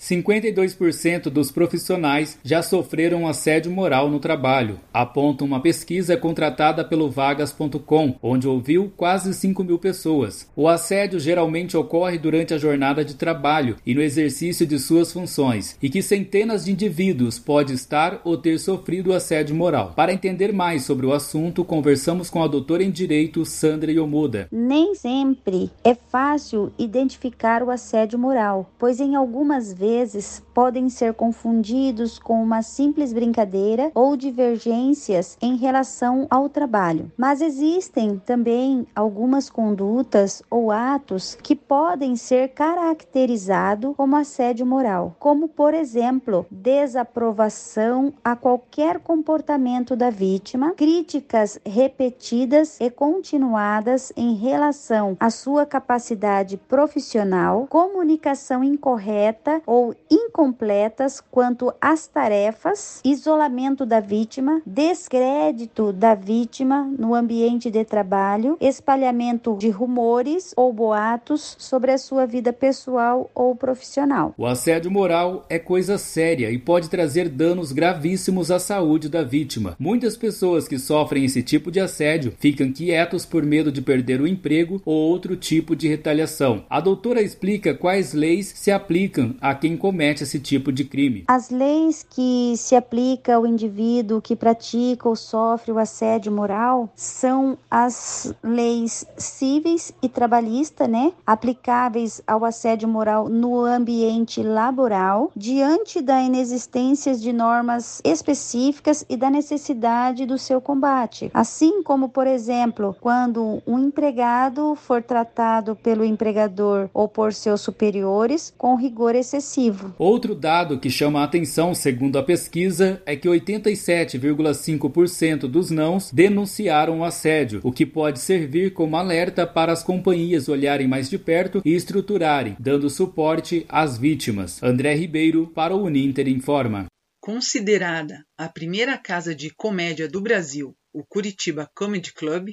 52% 0.00 1.30
dos 1.30 1.50
profissionais 1.50 2.38
já 2.42 2.62
sofreram 2.62 3.26
assédio 3.26 3.70
moral 3.70 4.10
no 4.10 4.18
trabalho, 4.18 4.80
aponta 4.92 5.44
uma 5.44 5.60
pesquisa 5.60 6.16
contratada 6.16 6.84
pelo 6.84 7.10
Vagas.com, 7.10 8.16
onde 8.20 8.48
ouviu 8.48 8.92
quase 8.96 9.32
5 9.32 9.62
mil 9.62 9.78
pessoas. 9.78 10.50
O 10.54 10.68
assédio 10.68 11.20
geralmente 11.20 11.76
ocorre 11.76 12.18
durante 12.18 12.52
a 12.52 12.58
jornada 12.58 13.04
de 13.04 13.14
trabalho 13.14 13.76
e 13.86 13.94
no 13.94 14.02
exercício 14.02 14.66
de 14.66 14.78
suas 14.78 15.12
funções, 15.12 15.78
e 15.80 15.88
que 15.88 16.02
centenas 16.02 16.64
de 16.64 16.72
indivíduos 16.72 17.38
pode 17.38 17.72
estar 17.72 18.20
ou 18.24 18.36
ter 18.36 18.58
sofrido 18.58 19.12
assédio 19.12 19.54
moral. 19.54 19.92
Para 19.94 20.12
entender 20.12 20.52
mais 20.52 20.84
sobre 20.84 21.06
o 21.06 21.12
assunto, 21.12 21.64
conversamos 21.64 22.28
com 22.28 22.42
a 22.42 22.48
doutora 22.48 22.82
em 22.82 22.90
Direito 22.90 23.44
Sandra 23.44 23.92
Yomoda. 23.92 24.48
Nem 24.50 24.94
sempre 24.94 25.70
é 25.82 25.94
fácil 25.94 26.72
identificar 26.78 27.62
o 27.62 27.70
assédio 27.70 28.18
moral, 28.18 28.70
pois 28.78 29.00
em 29.00 29.14
algumas 29.14 29.72
vezes 29.72 29.83
vezes 29.84 30.42
podem 30.54 30.88
ser 30.88 31.12
confundidos 31.12 32.18
com 32.18 32.42
uma 32.42 32.62
simples 32.62 33.12
brincadeira 33.12 33.90
ou 33.94 34.16
divergências 34.16 35.36
em 35.42 35.56
relação 35.56 36.26
ao 36.30 36.48
trabalho. 36.48 37.12
Mas 37.18 37.42
existem 37.42 38.18
também 38.18 38.86
algumas 38.94 39.50
condutas 39.50 40.42
ou 40.50 40.70
atos 40.70 41.36
que 41.42 41.54
podem 41.54 42.16
ser 42.16 42.48
caracterizados 42.48 43.94
como 43.94 44.16
assédio 44.16 44.64
moral, 44.64 45.14
como 45.18 45.48
por 45.48 45.74
exemplo, 45.74 46.46
desaprovação 46.50 48.14
a 48.24 48.34
qualquer 48.34 48.98
comportamento 49.00 49.94
da 49.94 50.08
vítima, 50.08 50.72
críticas 50.74 51.58
repetidas 51.66 52.80
e 52.80 52.88
continuadas 52.88 54.12
em 54.16 54.34
relação 54.34 55.14
à 55.20 55.28
sua 55.28 55.66
capacidade 55.66 56.56
profissional, 56.56 57.66
comunicação 57.68 58.64
incorreta 58.64 59.60
ou 59.66 59.73
incompletas 60.10 61.20
quanto 61.30 61.72
às 61.80 62.06
tarefas, 62.06 63.00
isolamento 63.04 63.86
da 63.86 64.00
vítima, 64.00 64.60
descrédito 64.64 65.92
da 65.92 66.14
vítima 66.14 66.90
no 66.98 67.14
ambiente 67.14 67.70
de 67.70 67.84
trabalho, 67.84 68.56
espalhamento 68.60 69.56
de 69.58 69.70
rumores 69.70 70.52
ou 70.56 70.72
boatos 70.72 71.56
sobre 71.58 71.92
a 71.92 71.98
sua 71.98 72.26
vida 72.26 72.52
pessoal 72.52 73.30
ou 73.34 73.54
profissional. 73.54 74.34
O 74.36 74.46
assédio 74.46 74.90
moral 74.90 75.44
é 75.48 75.58
coisa 75.58 75.98
séria 75.98 76.50
e 76.50 76.58
pode 76.58 76.88
trazer 76.88 77.28
danos 77.28 77.72
gravíssimos 77.72 78.50
à 78.50 78.58
saúde 78.58 79.08
da 79.08 79.22
vítima. 79.22 79.76
Muitas 79.78 80.16
pessoas 80.16 80.68
que 80.68 80.78
sofrem 80.78 81.24
esse 81.24 81.42
tipo 81.42 81.70
de 81.70 81.80
assédio 81.80 82.34
ficam 82.38 82.72
quietos 82.72 83.24
por 83.24 83.42
medo 83.42 83.70
de 83.72 83.82
perder 83.82 84.20
o 84.20 84.26
emprego 84.26 84.80
ou 84.84 84.94
outro 84.94 85.36
tipo 85.36 85.74
de 85.74 85.88
retaliação. 85.88 86.64
A 86.68 86.80
doutora 86.80 87.22
explica 87.22 87.74
quais 87.74 88.12
leis 88.12 88.52
se 88.54 88.70
aplicam 88.70 89.34
a 89.40 89.54
quem 89.64 89.78
comete 89.78 90.24
esse 90.24 90.38
tipo 90.38 90.70
de 90.70 90.84
crime. 90.84 91.24
As 91.26 91.48
leis 91.48 92.04
que 92.10 92.52
se 92.54 92.76
aplicam 92.76 93.36
ao 93.36 93.46
indivíduo 93.46 94.20
que 94.20 94.36
pratica 94.36 95.08
ou 95.08 95.16
sofre 95.16 95.72
o 95.72 95.78
assédio 95.78 96.30
moral 96.30 96.90
são 96.94 97.56
as 97.70 98.34
leis 98.42 99.06
cíveis 99.16 99.90
e 100.02 100.08
trabalhista, 100.10 100.86
né, 100.86 101.14
aplicáveis 101.26 102.20
ao 102.26 102.44
assédio 102.44 102.86
moral 102.86 103.30
no 103.30 103.64
ambiente 103.64 104.42
laboral, 104.42 105.32
diante 105.34 106.02
da 106.02 106.20
inexistência 106.20 107.14
de 107.14 107.32
normas 107.32 108.02
específicas 108.04 109.02
e 109.08 109.16
da 109.16 109.30
necessidade 109.30 110.26
do 110.26 110.36
seu 110.36 110.60
combate. 110.60 111.30
Assim 111.32 111.82
como, 111.82 112.10
por 112.10 112.26
exemplo, 112.26 112.94
quando 113.00 113.62
um 113.66 113.78
empregado 113.78 114.74
for 114.74 115.02
tratado 115.02 115.74
pelo 115.74 116.04
empregador 116.04 116.90
ou 116.92 117.08
por 117.08 117.32
seus 117.32 117.62
superiores 117.62 118.52
com 118.58 118.74
rigor 118.74 119.14
excessivo 119.14 119.53
Outro 119.98 120.34
dado 120.34 120.78
que 120.78 120.90
chama 120.90 121.20
a 121.20 121.24
atenção, 121.24 121.74
segundo 121.74 122.18
a 122.18 122.22
pesquisa, 122.22 123.02
é 123.06 123.16
que 123.16 123.26
87,5% 123.28 125.48
dos 125.48 125.70
nãos 125.70 126.10
denunciaram 126.12 127.00
o 127.00 127.04
assédio, 127.04 127.60
o 127.62 127.72
que 127.72 127.86
pode 127.86 128.20
servir 128.20 128.72
como 128.72 128.96
alerta 128.96 129.46
para 129.46 129.72
as 129.72 129.82
companhias 129.82 130.48
olharem 130.48 130.88
mais 130.88 131.10
de 131.10 131.18
perto 131.18 131.60
e 131.64 131.74
estruturarem, 131.74 132.56
dando 132.58 132.90
suporte 132.90 133.64
às 133.68 133.98
vítimas. 133.98 134.62
André 134.62 134.94
Ribeiro 134.94 135.50
para 135.54 135.74
o 135.74 135.84
Uninter 135.84 136.28
informa. 136.28 136.86
Considerada 137.20 138.24
a 138.36 138.48
primeira 138.48 138.98
casa 138.98 139.34
de 139.34 139.50
comédia 139.50 140.08
do 140.08 140.20
Brasil, 140.20 140.76
o 140.92 141.02
Curitiba 141.02 141.70
Comedy 141.74 142.12
Club, 142.12 142.50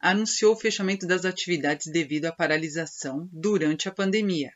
anunciou 0.00 0.52
o 0.52 0.58
fechamento 0.58 1.06
das 1.06 1.24
atividades 1.24 1.86
devido 1.86 2.26
à 2.26 2.32
paralisação 2.32 3.28
durante 3.32 3.88
a 3.88 3.92
pandemia. 3.92 4.50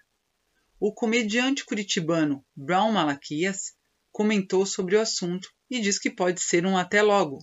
O 0.78 0.92
comediante 0.92 1.64
curitibano 1.64 2.44
Brown 2.54 2.92
Malaquias 2.92 3.72
comentou 4.12 4.66
sobre 4.66 4.96
o 4.96 5.00
assunto 5.00 5.48
e 5.70 5.80
diz 5.80 5.98
que 5.98 6.10
pode 6.10 6.40
ser 6.40 6.66
um 6.66 6.76
até 6.76 7.02
logo. 7.02 7.38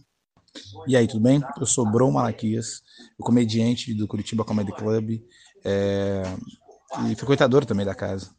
E 0.87 0.95
aí, 0.95 1.07
tudo 1.07 1.21
bem? 1.21 1.41
Eu 1.59 1.65
sou 1.65 1.89
Brown 1.91 2.11
Malaquias, 2.11 2.83
o 3.17 3.23
comediante 3.23 3.91
do 3.93 4.07
Curitiba 4.07 4.45
Comedy 4.45 4.71
Club 4.71 5.19
é, 5.65 6.23
e 7.09 7.15
frequentador 7.15 7.65
também 7.65 7.85
da 7.85 7.95
casa. 7.95 8.29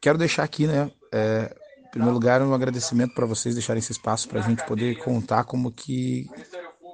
Quero 0.00 0.18
deixar 0.18 0.42
aqui, 0.42 0.66
né, 0.66 0.90
é, 1.12 1.56
em 1.86 1.90
primeiro 1.90 2.14
lugar, 2.14 2.42
um 2.42 2.52
agradecimento 2.52 3.14
para 3.14 3.24
vocês 3.24 3.54
deixarem 3.54 3.78
esse 3.78 3.92
espaço 3.92 4.28
para 4.28 4.40
a 4.40 4.42
gente 4.42 4.66
poder 4.66 4.98
contar 4.98 5.44
como 5.44 5.70
que 5.70 6.28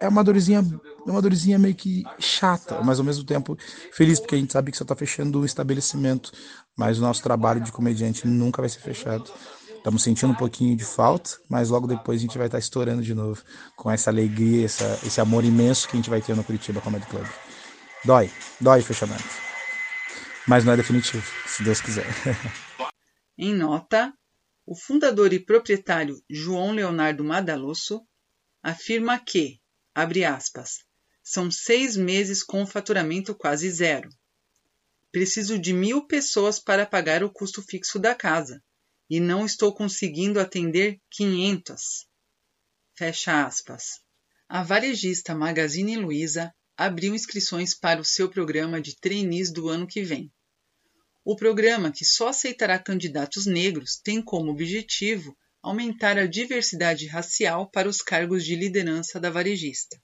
é 0.03 0.09
uma 0.09 0.25
dorzinha, 0.25 0.65
uma 1.07 1.23
dorzinha 1.23 1.59
meio 1.61 1.77
que 1.77 2.03
chata, 2.19 2.83
mas 2.83 2.99
ao 2.99 3.05
mesmo 3.05 3.23
tempo 3.23 3.57
feliz, 3.93 4.19
porque 4.19 4.35
a 4.35 4.39
gente 4.39 4.53
sabe 4.53 4.73
que 4.73 4.77
só 4.77 4.83
está 4.83 4.97
fechando 4.97 5.39
o 5.39 5.45
estabelecimento, 5.45 6.33
mas 6.77 6.99
o 6.99 7.03
nosso 7.03 7.23
trabalho 7.23 7.61
de 7.61 7.71
comediante 7.71 8.27
nunca 8.27 8.61
vai 8.61 8.69
ser 8.69 8.81
fechado. 8.81 9.33
Estamos 9.77 10.03
sentindo 10.03 10.33
um 10.33 10.37
pouquinho 10.37 10.77
de 10.77 10.85
falta, 10.85 11.31
mas 11.49 11.71
logo 11.71 11.87
depois 11.87 12.19
a 12.19 12.23
gente 12.23 12.37
vai 12.37 12.49
estar 12.49 12.59
estourando 12.59 13.01
de 13.01 13.15
novo 13.15 13.41
com 13.77 13.89
essa 13.89 14.11
alegria, 14.11 14.65
essa, 14.65 14.99
esse 15.07 15.21
amor 15.21 15.45
imenso 15.45 15.89
que 15.89 15.97
a 15.97 15.99
gente 15.99 16.11
vai 16.11 16.21
ter 16.21 16.35
no 16.35 16.43
Curitiba 16.43 16.81
Comedy 16.81 17.07
Club. 17.07 17.27
Dói, 18.05 18.29
dói 18.61 18.81
o 18.81 18.85
fechamento. 18.85 19.25
Mas 20.49 20.65
não 20.65 20.73
é 20.73 20.77
definitivo, 20.77 21.25
se 21.47 21.63
Deus 21.63 21.81
quiser. 21.81 22.07
em 23.39 23.55
nota, 23.55 24.13
o 24.67 24.75
fundador 24.75 25.33
e 25.33 25.39
proprietário 25.39 26.21
João 26.29 26.73
Leonardo 26.73 27.23
Madalosso 27.23 28.03
afirma 28.65 29.17
que 29.19 29.62
abre 29.95 30.25
aspas, 30.25 30.81
são 31.23 31.51
seis 31.51 31.97
meses 31.97 32.43
com 32.43 32.67
faturamento 32.67 33.35
quase 33.35 33.71
zero. 33.71 34.09
Preciso 35.11 35.59
de 35.59 35.73
mil 35.73 36.07
pessoas 36.07 36.59
para 36.59 36.87
pagar 36.87 37.23
o 37.23 37.31
custo 37.31 37.63
fixo 37.63 37.99
da 37.99 38.15
casa 38.15 38.63
e 39.09 39.21
não 39.21 39.45
estou 39.45 39.75
conseguindo 39.75 40.41
atender 40.41 40.99
500. 41.11 42.07
Fecha 42.95 43.45
aspas. 43.45 44.01
A 44.49 44.63
varejista 44.63 45.35
Magazine 45.35 45.97
Luiza 45.97 46.53
abriu 46.77 47.15
inscrições 47.15 47.75
para 47.75 48.01
o 48.01 48.05
seu 48.05 48.29
programa 48.29 48.81
de 48.81 48.97
trainees 48.97 49.53
do 49.53 49.69
ano 49.69 49.87
que 49.87 50.03
vem. 50.03 50.33
O 51.25 51.37
programa, 51.37 51.93
que 51.93 52.05
só 52.05 52.29
aceitará 52.29 52.79
candidatos 52.79 53.47
negros, 53.47 53.97
tem 53.97 54.21
como 54.21 54.51
objetivo 54.51 55.37
aumentar 55.63 56.19
a 56.19 56.27
diversidade 56.27 57.07
racial 57.07 57.71
para 57.71 57.89
os 57.89 58.03
cargos 58.03 58.45
de 58.45 58.57
liderança 58.57 59.21
da 59.21 59.31
varejista. 59.31 59.97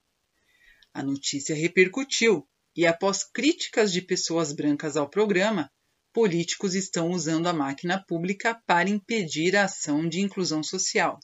A 0.95 1.03
notícia 1.03 1.55
repercutiu 1.55 2.49
e, 2.77 2.87
após 2.87 3.25
críticas 3.25 3.93
de 3.93 4.00
pessoas 4.00 4.53
brancas 4.53 4.97
ao 4.97 5.11
programa, 5.11 5.71
políticos 6.12 6.75
estão 6.75 7.11
usando 7.11 7.49
a 7.49 7.53
máquina 7.53 8.03
pública 8.07 8.55
para 8.67 8.88
impedir 8.88 9.57
a 9.57 9.65
ação 9.65 10.09
de 10.09 10.21
inclusão 10.21 10.62
social. 10.62 11.19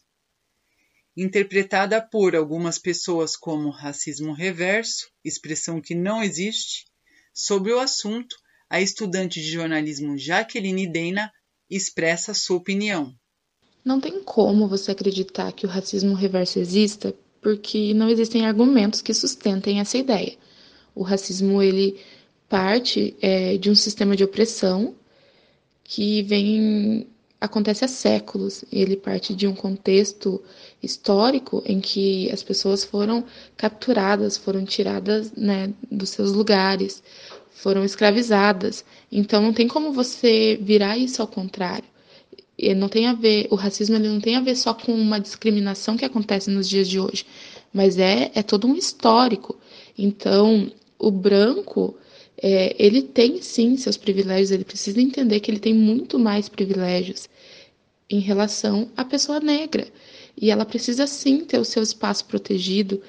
Interpretada 1.16 2.02
por 2.02 2.34
algumas 2.34 2.76
pessoas 2.76 3.36
como 3.36 3.70
racismo 3.70 4.32
reverso, 4.32 5.08
expressão 5.24 5.80
que 5.80 5.94
não 5.94 6.22
existe, 6.22 6.86
sobre 7.32 7.72
o 7.72 7.78
assunto, 7.78 8.36
a 8.68 8.80
estudante 8.80 9.40
de 9.40 9.50
jornalismo 9.50 10.18
Jaqueline 10.18 10.90
Deina 10.90 11.32
expressa 11.70 12.34
sua 12.34 12.56
opinião. 12.56 13.16
Não 13.84 14.00
tem 14.00 14.22
como 14.22 14.66
você 14.66 14.92
acreditar 14.92 15.52
que 15.52 15.66
o 15.66 15.68
racismo 15.68 16.14
reverso 16.14 16.58
exista, 16.58 17.14
porque 17.40 17.92
não 17.92 18.08
existem 18.08 18.46
argumentos 18.46 19.02
que 19.02 19.12
sustentem 19.12 19.78
essa 19.78 19.98
ideia. 19.98 20.34
O 20.94 21.02
racismo 21.02 21.62
ele 21.62 22.00
parte 22.48 23.14
é, 23.20 23.58
de 23.58 23.70
um 23.70 23.74
sistema 23.74 24.16
de 24.16 24.24
opressão 24.24 24.94
que 25.82 26.22
vem 26.22 27.06
acontece 27.38 27.84
há 27.84 27.88
séculos. 27.88 28.64
Ele 28.72 28.96
parte 28.96 29.34
de 29.34 29.46
um 29.46 29.54
contexto 29.54 30.42
histórico 30.82 31.62
em 31.66 31.78
que 31.78 32.30
as 32.32 32.42
pessoas 32.42 32.84
foram 32.84 33.24
capturadas, 33.54 34.38
foram 34.38 34.64
tiradas 34.64 35.32
né, 35.36 35.72
dos 35.90 36.08
seus 36.08 36.32
lugares, 36.32 37.02
foram 37.50 37.84
escravizadas. 37.84 38.82
Então 39.12 39.42
não 39.42 39.52
tem 39.52 39.68
como 39.68 39.92
você 39.92 40.58
virar 40.60 40.96
isso 40.96 41.20
ao 41.20 41.28
contrário. 41.28 41.93
Ele 42.56 42.78
não 42.78 42.88
tem 42.88 43.06
a 43.06 43.12
ver, 43.12 43.48
o 43.50 43.56
racismo 43.56 43.96
ele 43.96 44.08
não 44.08 44.20
tem 44.20 44.36
a 44.36 44.40
ver 44.40 44.56
só 44.56 44.72
com 44.72 44.92
uma 44.92 45.18
discriminação 45.18 45.96
que 45.96 46.04
acontece 46.04 46.50
nos 46.50 46.68
dias 46.68 46.88
de 46.88 47.00
hoje, 47.00 47.26
mas 47.72 47.98
é, 47.98 48.30
é 48.34 48.42
todo 48.42 48.66
um 48.66 48.76
histórico. 48.76 49.56
Então, 49.98 50.70
o 50.98 51.10
branco, 51.10 51.96
é, 52.40 52.74
ele 52.78 53.02
tem 53.02 53.42
sim 53.42 53.76
seus 53.76 53.96
privilégios, 53.96 54.50
ele 54.50 54.64
precisa 54.64 55.00
entender 55.00 55.40
que 55.40 55.50
ele 55.50 55.58
tem 55.58 55.74
muito 55.74 56.18
mais 56.18 56.48
privilégios 56.48 57.28
em 58.08 58.20
relação 58.20 58.88
à 58.96 59.04
pessoa 59.04 59.40
negra. 59.40 59.86
E 60.40 60.50
ela 60.50 60.64
precisa 60.64 61.06
sim 61.06 61.44
ter 61.44 61.58
o 61.58 61.64
seu 61.64 61.82
espaço 61.82 62.24
protegido. 62.26 63.00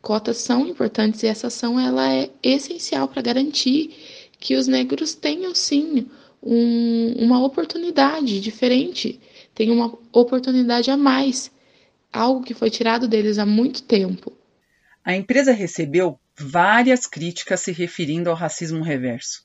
Cotas 0.00 0.38
são 0.38 0.66
importantes 0.66 1.22
e 1.22 1.26
essa 1.26 1.48
ação 1.48 1.80
ela 1.80 2.12
é 2.12 2.30
essencial 2.42 3.08
para 3.08 3.22
garantir 3.22 3.90
que 4.38 4.54
os 4.54 4.66
negros 4.66 5.14
tenham 5.14 5.54
sim 5.54 6.06
um, 6.46 7.14
uma 7.18 7.44
oportunidade 7.44 8.40
diferente, 8.40 9.20
tenham 9.52 9.74
uma 9.74 9.98
oportunidade 10.12 10.90
a 10.92 10.96
mais, 10.96 11.50
algo 12.12 12.44
que 12.44 12.54
foi 12.54 12.70
tirado 12.70 13.08
deles 13.08 13.38
há 13.38 13.44
muito 13.44 13.82
tempo. 13.82 14.32
A 15.04 15.14
empresa 15.16 15.50
recebeu 15.50 16.18
várias 16.38 17.06
críticas 17.06 17.60
se 17.60 17.72
referindo 17.72 18.30
ao 18.30 18.36
racismo 18.36 18.82
reverso. 18.82 19.44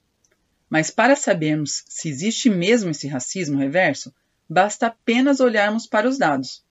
Mas 0.69 0.91
para 0.91 1.15
sabermos 1.15 1.83
se 1.87 2.07
existe 2.07 2.49
mesmo 2.49 2.91
esse 2.91 3.07
racismo 3.07 3.57
reverso, 3.57 4.13
basta 4.47 4.87
apenas 4.87 5.39
olharmos 5.39 5.87
para 5.87 6.07
os 6.07 6.19
dados. 6.19 6.63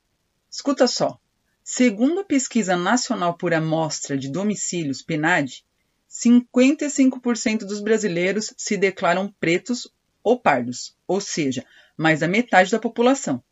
Escuta 0.49 0.87
só. 0.87 1.19
Segundo 1.63 2.21
a 2.21 2.25
Pesquisa 2.25 2.77
Nacional 2.77 3.35
por 3.35 3.53
Amostra 3.53 4.17
de 4.17 4.29
Domicílios, 4.29 5.03
PNAD, 5.03 5.65
55% 6.09 7.59
dos 7.59 7.81
brasileiros 7.81 8.53
se 8.57 8.77
declaram 8.77 9.33
pretos 9.39 9.89
ou 10.23 10.39
pardos, 10.39 10.97
ou 11.07 11.21
seja, 11.21 11.65
mais 11.97 12.21
da 12.21 12.29
metade 12.29 12.71
da 12.71 12.79
população. 12.79 13.43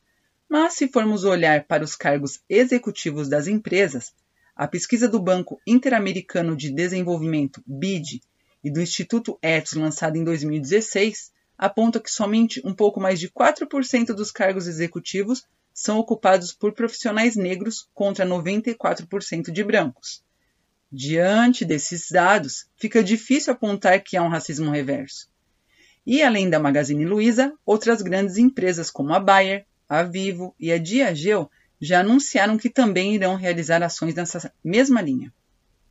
Mas 0.48 0.74
se 0.74 0.88
formos 0.88 1.24
olhar 1.24 1.64
para 1.64 1.84
os 1.84 1.94
cargos 1.94 2.40
executivos 2.48 3.28
das 3.28 3.46
empresas, 3.46 4.12
a 4.56 4.66
pesquisa 4.66 5.08
do 5.08 5.20
Banco 5.20 5.60
Interamericano 5.66 6.56
de 6.56 6.70
Desenvolvimento, 6.72 7.62
BID, 7.66 8.20
e 8.62 8.70
do 8.70 8.80
Instituto 8.80 9.38
Ethos, 9.40 9.74
lançada 9.74 10.18
em 10.18 10.24
2016, 10.24 11.30
aponta 11.56 12.00
que 12.00 12.10
somente 12.10 12.60
um 12.64 12.74
pouco 12.74 13.00
mais 13.00 13.20
de 13.20 13.28
4% 13.28 14.06
dos 14.14 14.30
cargos 14.30 14.66
executivos 14.66 15.44
são 15.72 15.98
ocupados 15.98 16.52
por 16.52 16.72
profissionais 16.72 17.36
negros 17.36 17.88
contra 17.94 18.26
94% 18.26 19.50
de 19.50 19.62
brancos. 19.62 20.24
Diante 20.90 21.64
desses 21.64 22.10
dados, 22.10 22.66
fica 22.76 23.04
difícil 23.04 23.52
apontar 23.52 24.02
que 24.02 24.16
há 24.16 24.22
um 24.22 24.28
racismo 24.28 24.70
reverso. 24.70 25.28
E 26.10 26.22
além 26.22 26.48
da 26.48 26.58
Magazine 26.58 27.04
Luiza, 27.04 27.52
outras 27.66 28.00
grandes 28.00 28.38
empresas 28.38 28.90
como 28.90 29.12
a 29.12 29.20
Bayer, 29.20 29.66
a 29.86 30.02
Vivo 30.02 30.54
e 30.58 30.72
a 30.72 30.78
Diageo 30.78 31.50
já 31.78 32.00
anunciaram 32.00 32.56
que 32.56 32.70
também 32.70 33.14
irão 33.14 33.36
realizar 33.36 33.82
ações 33.82 34.14
nessa 34.14 34.50
mesma 34.64 35.02
linha. 35.02 35.30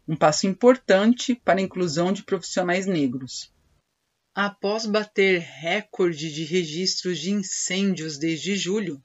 Um 0.08 0.16
passo 0.16 0.48
importante 0.48 1.36
para 1.36 1.60
a 1.60 1.62
inclusão 1.62 2.12
de 2.12 2.24
profissionais 2.24 2.88
negros. 2.88 3.54
Após 4.34 4.88
bater 4.88 5.40
recorde 5.40 6.34
de 6.34 6.44
registros 6.46 7.20
de 7.20 7.30
incêndios 7.30 8.18
desde 8.18 8.56
julho, 8.56 9.00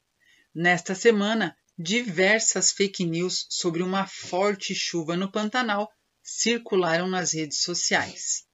nesta 0.54 0.95
semana, 0.95 1.54
diversas 1.78 2.73
fake 2.73 3.04
news 3.04 3.45
sobre 3.50 3.83
uma 3.83 4.07
forte 4.07 4.75
chuva 4.75 5.14
no 5.14 5.31
Pantanal 5.31 5.90
circularam 6.23 7.07
nas 7.07 7.35
redes 7.35 7.61
sociais. 7.61 8.51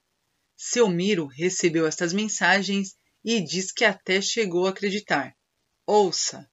Seu 0.61 0.88
Miro 0.88 1.27
recebeu 1.27 1.87
estas 1.87 2.12
mensagens 2.12 2.97
e 3.25 3.40
diz 3.40 3.71
que 3.71 3.85
até 3.85 4.21
chegou 4.21 4.66
a 4.66 4.71
acreditar. 4.71 5.33
Ouça! 5.87 6.51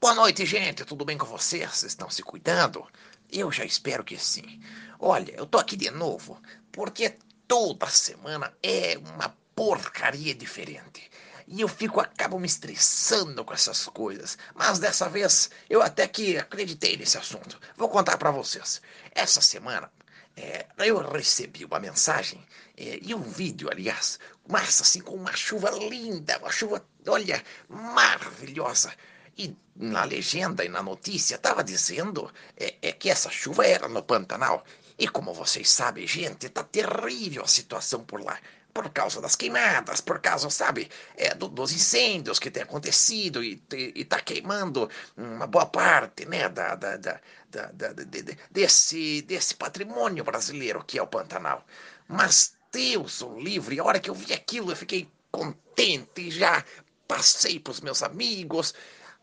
Boa 0.00 0.16
noite, 0.16 0.44
gente. 0.44 0.84
Tudo 0.84 1.04
bem 1.04 1.16
com 1.16 1.26
vocês? 1.26 1.70
Vocês 1.70 1.92
estão 1.92 2.10
se 2.10 2.24
cuidando? 2.24 2.84
Eu 3.30 3.52
já 3.52 3.64
espero 3.64 4.02
que 4.02 4.18
sim. 4.18 4.60
Olha, 4.98 5.32
eu 5.36 5.46
tô 5.46 5.58
aqui 5.58 5.76
de 5.76 5.88
novo 5.92 6.42
porque 6.72 7.18
toda 7.46 7.88
semana 7.88 8.52
é 8.60 8.98
uma 8.98 9.28
porcaria 9.54 10.34
diferente. 10.34 11.08
E 11.46 11.60
eu 11.60 11.68
fico, 11.68 12.00
acabo 12.00 12.40
me 12.40 12.48
estressando 12.48 13.44
com 13.44 13.54
essas 13.54 13.86
coisas. 13.86 14.36
Mas 14.56 14.80
dessa 14.80 15.08
vez 15.08 15.50
eu 15.70 15.80
até 15.80 16.08
que 16.08 16.36
acreditei 16.36 16.96
nesse 16.96 17.16
assunto. 17.16 17.60
Vou 17.76 17.88
contar 17.88 18.18
para 18.18 18.32
vocês. 18.32 18.82
Essa 19.12 19.40
semana 19.40 19.88
é, 20.36 20.66
eu 20.78 20.98
recebi 21.10 21.64
uma 21.64 21.80
mensagem 21.80 22.44
é, 22.76 22.98
e 23.00 23.14
um 23.14 23.22
vídeo, 23.22 23.70
aliás, 23.70 24.18
mas 24.46 24.80
assim, 24.80 25.00
com 25.00 25.14
uma 25.14 25.34
chuva 25.34 25.70
linda, 25.70 26.38
uma 26.38 26.52
chuva, 26.52 26.84
olha, 27.06 27.42
maravilhosa. 27.68 28.92
E 29.38 29.54
na 29.74 30.04
legenda 30.04 30.64
e 30.64 30.68
na 30.68 30.82
notícia 30.82 31.36
estava 31.36 31.62
dizendo 31.62 32.32
é, 32.56 32.74
é, 32.80 32.92
que 32.92 33.10
essa 33.10 33.30
chuva 33.30 33.66
era 33.66 33.88
no 33.88 34.02
Pantanal. 34.02 34.64
E 34.98 35.08
como 35.08 35.34
vocês 35.34 35.68
sabem, 35.70 36.06
gente, 36.06 36.48
tá 36.48 36.62
terrível 36.64 37.44
a 37.44 37.48
situação 37.48 38.04
por 38.04 38.22
lá. 38.22 38.38
Por 38.76 38.90
causa 38.90 39.22
das 39.22 39.34
queimadas, 39.34 40.02
por 40.02 40.20
causa, 40.20 40.50
sabe, 40.50 40.90
é, 41.16 41.34
do, 41.34 41.48
dos 41.48 41.72
incêndios 41.72 42.38
que 42.38 42.50
tem 42.50 42.62
acontecido 42.62 43.42
e, 43.42 43.62
e, 43.72 43.92
e 44.00 44.04
tá 44.04 44.20
queimando 44.20 44.90
uma 45.16 45.46
boa 45.46 45.64
parte, 45.64 46.26
né, 46.26 46.46
da, 46.50 46.74
da, 46.74 46.98
da, 46.98 47.20
da, 47.50 47.92
de, 47.94 48.04
de, 48.04 48.38
desse, 48.50 49.22
desse 49.22 49.54
patrimônio 49.54 50.22
brasileiro 50.22 50.84
que 50.84 50.98
é 50.98 51.02
o 51.02 51.06
Pantanal. 51.06 51.64
Mas 52.06 52.54
Deus 52.70 53.22
o 53.22 53.40
livre, 53.40 53.80
a 53.80 53.84
hora 53.84 53.98
que 53.98 54.10
eu 54.10 54.14
vi 54.14 54.34
aquilo 54.34 54.70
eu 54.70 54.76
fiquei 54.76 55.08
contente, 55.30 56.30
já 56.30 56.62
passei 57.08 57.58
para 57.58 57.70
os 57.70 57.80
meus 57.80 58.02
amigos, 58.02 58.74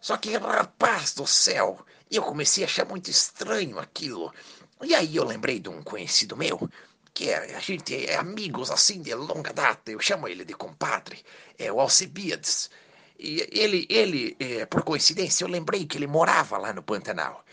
só 0.01 0.17
que, 0.17 0.35
rapaz 0.35 1.13
do 1.13 1.27
céu, 1.27 1.85
eu 2.09 2.23
comecei 2.23 2.63
a 2.63 2.65
achar 2.65 2.87
muito 2.87 3.11
estranho 3.11 3.77
aquilo. 3.77 4.33
E 4.81 4.95
aí 4.95 5.15
eu 5.15 5.23
lembrei 5.23 5.59
de 5.59 5.69
um 5.69 5.83
conhecido 5.83 6.35
meu, 6.35 6.67
que 7.13 7.30
é, 7.30 7.56
a 7.56 7.60
gente 7.60 8.06
é 8.08 8.15
amigos 8.15 8.71
assim 8.71 9.02
de 9.02 9.13
longa 9.13 9.54
data, 9.54 9.91
eu 9.91 9.99
chamo 9.99 10.28
ele 10.28 10.43
de 10.43 10.54
compadre, 10.54 11.23
é 11.58 11.71
o 11.71 11.80
Alcibiades. 11.80 12.69
E 13.19 13.47
ele, 13.52 13.86
ele 13.89 14.36
é, 14.39 14.65
por 14.65 14.84
coincidência, 14.84 15.43
eu 15.43 15.47
lembrei 15.47 15.86
que 15.86 15.97
ele 15.97 16.08
morava 16.08 16.58
lá 16.58 16.73
no 16.73 16.82
Pantanal. 16.82 17.45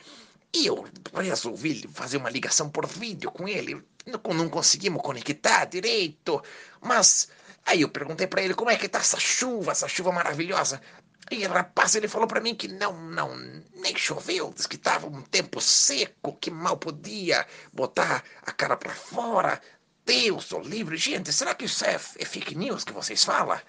E 0.53 0.67
eu 0.67 0.85
resolvi 1.15 1.87
fazer 1.93 2.17
uma 2.17 2.31
ligação 2.31 2.71
por 2.71 2.87
vídeo 2.87 3.31
com 3.31 3.47
ele. 3.47 3.81
Não, 4.07 4.35
não 4.35 4.49
conseguimos 4.49 5.03
conectar 5.03 5.67
direito, 5.67 6.43
mas 6.81 7.29
aí 7.65 7.83
eu 7.83 7.89
perguntei 7.89 8.27
para 8.27 8.43
ele 8.43 8.55
como 8.55 8.71
é 8.71 8.77
que 8.77 8.89
tá 8.89 8.99
essa 8.99 9.21
chuva, 9.21 9.73
essa 9.73 9.87
chuva 9.87 10.11
maravilhosa. 10.11 10.81
E 11.31 11.47
rapaz, 11.47 11.95
ele 11.95 12.09
falou 12.09 12.27
para 12.27 12.41
mim 12.41 12.57
que 12.57 12.67
não, 12.67 12.93
não, 12.93 13.37
nem 13.75 13.97
choveu, 13.97 14.53
disse 14.53 14.69
que 14.69 14.75
estava 14.75 15.07
um 15.07 15.23
tempo 15.23 15.61
seco, 15.61 16.37
que 16.41 16.51
mal 16.51 16.77
podia 16.77 17.47
botar 17.73 18.25
a 18.43 18.51
cara 18.51 18.77
para 18.77 18.93
fora. 18.93 19.61
Deus 20.05 20.51
o 20.51 20.59
livre, 20.59 20.97
gente, 20.97 21.33
será 21.33 21.55
que 21.55 21.67
isso 21.67 21.85
é, 21.85 21.95
é 21.95 22.25
fake 22.25 22.57
news 22.57 22.83
que 22.83 22.93
vocês 22.93 23.23
falam? 23.23 23.61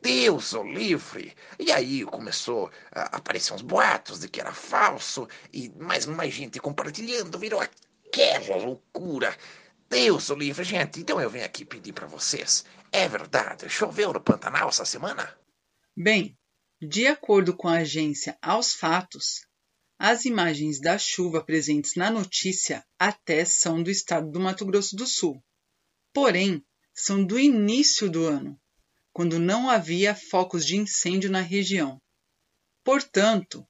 Deus 0.00 0.52
o 0.52 0.62
livre! 0.62 1.34
E 1.58 1.72
aí 1.72 2.04
começou 2.04 2.70
a 2.92 3.16
aparecer 3.16 3.52
uns 3.54 3.62
boatos 3.62 4.20
de 4.20 4.28
que 4.28 4.40
era 4.40 4.52
falso, 4.52 5.28
e 5.52 5.68
mais, 5.70 6.06
mais 6.06 6.32
gente 6.32 6.60
compartilhando, 6.60 7.38
virou 7.38 7.60
aquela 7.60 8.56
loucura. 8.56 9.36
Deus 9.88 10.30
o 10.30 10.36
livre, 10.36 10.62
gente. 10.62 11.00
Então 11.00 11.20
eu 11.20 11.28
venho 11.28 11.44
aqui 11.44 11.64
pedir 11.64 11.92
para 11.92 12.06
vocês. 12.06 12.64
É 12.92 13.08
verdade, 13.08 13.68
choveu 13.68 14.12
no 14.12 14.20
Pantanal 14.20 14.68
essa 14.68 14.84
semana? 14.84 15.36
Bem, 15.96 16.38
de 16.82 17.06
acordo 17.06 17.54
com 17.54 17.68
a 17.68 17.78
agência 17.78 18.38
Aos 18.40 18.72
Fatos, 18.72 19.46
as 19.98 20.24
imagens 20.24 20.80
da 20.80 20.96
chuva 20.96 21.44
presentes 21.44 21.94
na 21.94 22.10
notícia 22.10 22.82
até 22.98 23.44
são 23.44 23.82
do 23.82 23.90
estado 23.90 24.30
do 24.30 24.40
Mato 24.40 24.64
Grosso 24.64 24.96
do 24.96 25.06
Sul. 25.06 25.44
Porém, 26.10 26.64
são 26.94 27.22
do 27.22 27.38
início 27.38 28.08
do 28.08 28.24
ano, 28.24 28.58
quando 29.12 29.38
não 29.38 29.68
havia 29.68 30.14
focos 30.14 30.64
de 30.64 30.78
incêndio 30.78 31.30
na 31.30 31.42
região. 31.42 32.00
Portanto, 32.82 33.68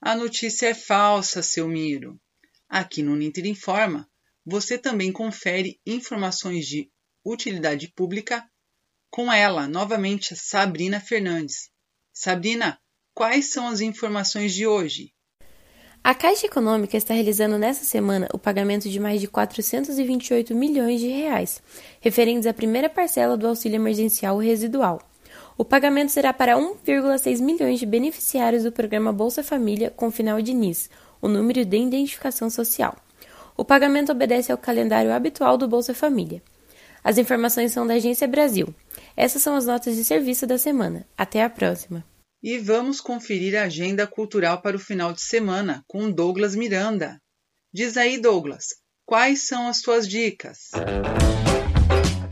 a 0.00 0.16
notícia 0.16 0.66
é 0.66 0.74
falsa, 0.74 1.44
seu 1.44 1.68
Miro. 1.68 2.20
Aqui 2.68 3.04
no 3.04 3.14
Ninter 3.14 3.46
Informa, 3.46 4.10
você 4.44 4.76
também 4.76 5.12
confere 5.12 5.80
informações 5.86 6.66
de 6.66 6.90
utilidade 7.24 7.86
pública 7.92 8.44
com 9.10 9.32
ela, 9.32 9.68
novamente, 9.68 10.34
Sabrina 10.34 11.00
Fernandes. 11.00 11.70
Sabrina, 12.12 12.78
quais 13.14 13.52
são 13.52 13.68
as 13.68 13.80
informações 13.80 14.54
de 14.54 14.66
hoje? 14.66 15.12
A 16.02 16.14
Caixa 16.14 16.46
Econômica 16.46 16.96
está 16.96 17.12
realizando 17.12 17.58
nesta 17.58 17.84
semana 17.84 18.28
o 18.32 18.38
pagamento 18.38 18.88
de 18.88 18.98
mais 18.98 19.20
de 19.20 19.28
428 19.28 20.54
milhões 20.54 21.00
de 21.00 21.08
reais, 21.08 21.62
referentes 22.00 22.46
à 22.46 22.54
primeira 22.54 22.88
parcela 22.88 23.36
do 23.36 23.46
auxílio 23.46 23.76
emergencial 23.76 24.38
residual. 24.38 25.02
O 25.56 25.64
pagamento 25.64 26.10
será 26.10 26.32
para 26.32 26.56
1,6 26.56 27.42
milhões 27.42 27.78
de 27.78 27.84
beneficiários 27.84 28.62
do 28.62 28.72
programa 28.72 29.12
Bolsa 29.12 29.42
Família 29.42 29.90
com 29.90 30.10
final 30.10 30.40
de 30.40 30.54
NIS, 30.54 30.88
o 31.20 31.28
número 31.28 31.64
de 31.64 31.76
identificação 31.76 32.48
social. 32.48 32.96
O 33.56 33.64
pagamento 33.64 34.12
obedece 34.12 34.52
ao 34.52 34.56
calendário 34.56 35.12
habitual 35.12 35.58
do 35.58 35.66
Bolsa 35.66 35.92
Família. 35.92 36.40
As 37.02 37.18
informações 37.18 37.72
são 37.72 37.86
da 37.86 37.94
Agência 37.94 38.28
Brasil. 38.28 38.72
Essas 39.20 39.42
são 39.42 39.56
as 39.56 39.66
notas 39.66 39.96
de 39.96 40.04
serviço 40.04 40.46
da 40.46 40.56
semana. 40.56 41.04
Até 41.16 41.42
a 41.42 41.50
próxima. 41.50 42.04
E 42.40 42.56
vamos 42.56 43.00
conferir 43.00 43.58
a 43.58 43.64
agenda 43.64 44.06
cultural 44.06 44.62
para 44.62 44.76
o 44.76 44.78
final 44.78 45.12
de 45.12 45.20
semana 45.20 45.82
com 45.88 46.08
Douglas 46.08 46.54
Miranda. 46.54 47.18
Diz 47.74 47.96
aí, 47.96 48.16
Douglas, 48.16 48.66
quais 49.04 49.48
são 49.48 49.66
as 49.66 49.80
suas 49.80 50.08
dicas? 50.08 50.70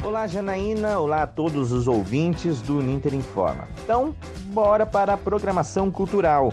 Olá, 0.04 0.28
Janaína. 0.28 1.00
Olá 1.00 1.24
a 1.24 1.26
todos 1.26 1.72
os 1.72 1.88
ouvintes 1.88 2.62
do 2.62 2.80
Ninter 2.80 3.14
Informa. 3.14 3.68
Então, 3.82 4.14
bora 4.52 4.86
para 4.86 5.14
a 5.14 5.18
programação 5.18 5.90
cultural. 5.90 6.52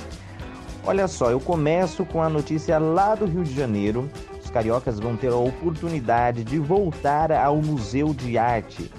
Olha 0.83 1.07
só, 1.07 1.29
eu 1.29 1.39
começo 1.39 2.03
com 2.07 2.23
a 2.23 2.27
notícia 2.27 2.79
lá 2.79 3.13
do 3.13 3.27
Rio 3.27 3.43
de 3.43 3.53
Janeiro. 3.53 4.09
Os 4.43 4.49
cariocas 4.49 4.99
vão 4.99 5.15
ter 5.15 5.31
a 5.31 5.35
oportunidade 5.35 6.43
de 6.43 6.57
voltar 6.57 7.31
ao 7.31 7.57
Museu 7.57 8.15
de 8.15 8.35
Arte. 8.35 8.89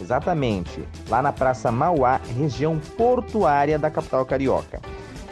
Exatamente, 0.00 0.82
lá 1.08 1.22
na 1.22 1.32
Praça 1.32 1.70
Mauá, 1.70 2.20
região 2.36 2.78
portuária 2.96 3.78
da 3.78 3.90
capital 3.90 4.24
carioca. 4.24 4.80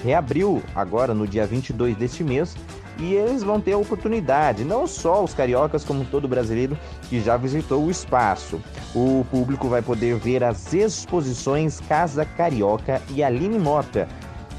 Reabriu 0.02 0.62
agora 0.74 1.12
no 1.12 1.26
dia 1.26 1.46
22 1.46 1.96
deste 1.96 2.24
mês 2.24 2.56
e 2.98 3.14
eles 3.14 3.42
vão 3.42 3.60
ter 3.60 3.72
a 3.72 3.78
oportunidade, 3.78 4.64
não 4.64 4.86
só 4.86 5.24
os 5.24 5.32
cariocas, 5.32 5.84
como 5.84 6.04
todo 6.04 6.28
brasileiro 6.28 6.76
que 7.08 7.20
já 7.20 7.36
visitou 7.36 7.84
o 7.84 7.90
espaço. 7.90 8.60
O 8.94 9.24
público 9.30 9.68
vai 9.68 9.82
poder 9.82 10.16
ver 10.16 10.44
as 10.44 10.72
exposições 10.72 11.80
Casa 11.80 12.24
Carioca 12.24 13.00
e 13.10 13.22
Aline 13.22 13.58
Mota. 13.58 14.06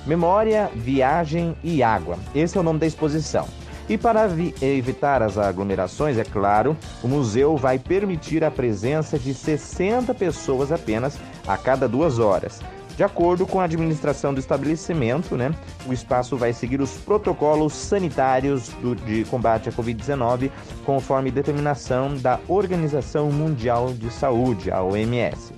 Memória, 0.05 0.71
Viagem 0.73 1.55
e 1.63 1.83
Água. 1.83 2.17
Esse 2.33 2.57
é 2.57 2.59
o 2.59 2.63
nome 2.63 2.79
da 2.79 2.87
exposição. 2.87 3.47
E 3.91 3.97
para 3.97 4.29
evitar 4.61 5.21
as 5.21 5.37
aglomerações, 5.37 6.17
é 6.17 6.23
claro, 6.23 6.77
o 7.03 7.09
museu 7.09 7.57
vai 7.57 7.77
permitir 7.77 8.41
a 8.41 8.49
presença 8.49 9.19
de 9.19 9.33
60 9.33 10.13
pessoas 10.13 10.71
apenas 10.71 11.19
a 11.45 11.57
cada 11.57 11.89
duas 11.89 12.17
horas. 12.17 12.61
De 12.95 13.03
acordo 13.03 13.45
com 13.45 13.59
a 13.59 13.65
administração 13.65 14.33
do 14.33 14.39
estabelecimento, 14.39 15.35
né, 15.35 15.53
o 15.85 15.91
espaço 15.91 16.37
vai 16.37 16.53
seguir 16.53 16.79
os 16.79 16.91
protocolos 16.99 17.73
sanitários 17.73 18.69
do, 18.81 18.95
de 18.95 19.25
combate 19.25 19.67
à 19.67 19.73
Covid-19, 19.73 20.49
conforme 20.85 21.29
determinação 21.29 22.15
da 22.15 22.39
Organização 22.47 23.29
Mundial 23.29 23.91
de 23.91 24.09
Saúde, 24.09 24.71
a 24.71 24.81
OMS. 24.81 25.51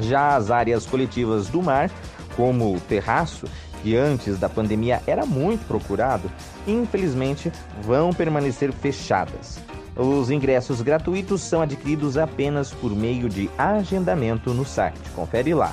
Já 0.00 0.34
as 0.34 0.50
áreas 0.50 0.84
coletivas 0.84 1.46
do 1.46 1.62
mar, 1.62 1.92
como 2.36 2.74
o 2.74 2.80
terraço, 2.80 3.46
que 3.86 3.96
antes 3.96 4.36
da 4.36 4.48
pandemia 4.48 5.00
era 5.06 5.24
muito 5.24 5.64
procurado, 5.64 6.28
infelizmente 6.66 7.52
vão 7.82 8.12
permanecer 8.12 8.72
fechadas. 8.72 9.60
Os 9.94 10.28
ingressos 10.28 10.82
gratuitos 10.82 11.40
são 11.40 11.62
adquiridos 11.62 12.18
apenas 12.18 12.72
por 12.72 12.90
meio 12.90 13.28
de 13.28 13.48
agendamento 13.56 14.52
no 14.52 14.64
site. 14.64 15.08
Confere 15.14 15.54
lá. 15.54 15.72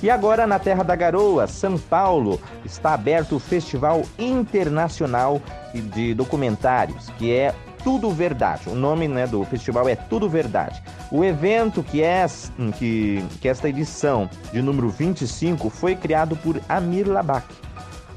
E 0.00 0.08
agora, 0.08 0.46
na 0.46 0.60
Terra 0.60 0.84
da 0.84 0.94
Garoa, 0.94 1.48
São 1.48 1.76
Paulo, 1.76 2.40
está 2.64 2.94
aberto 2.94 3.34
o 3.34 3.40
Festival 3.40 4.02
Internacional 4.16 5.42
de 5.74 6.14
Documentários, 6.14 7.08
que 7.18 7.32
é 7.32 7.52
Tudo 7.84 8.10
Verdade. 8.10 8.68
O 8.68 8.74
nome 8.74 9.08
né, 9.08 9.26
do 9.26 9.44
festival 9.44 9.88
é 9.88 9.96
Tudo 9.96 10.28
Verdade. 10.28 10.82
O 11.10 11.24
evento, 11.24 11.82
que 11.82 12.02
é 12.02 12.26
que, 12.78 13.24
que 13.40 13.48
esta 13.48 13.68
edição 13.68 14.28
de 14.52 14.62
número 14.62 14.88
25, 14.88 15.68
foi 15.70 15.94
criado 15.94 16.36
por 16.36 16.60
Amir 16.68 17.08
Labak, 17.08 17.46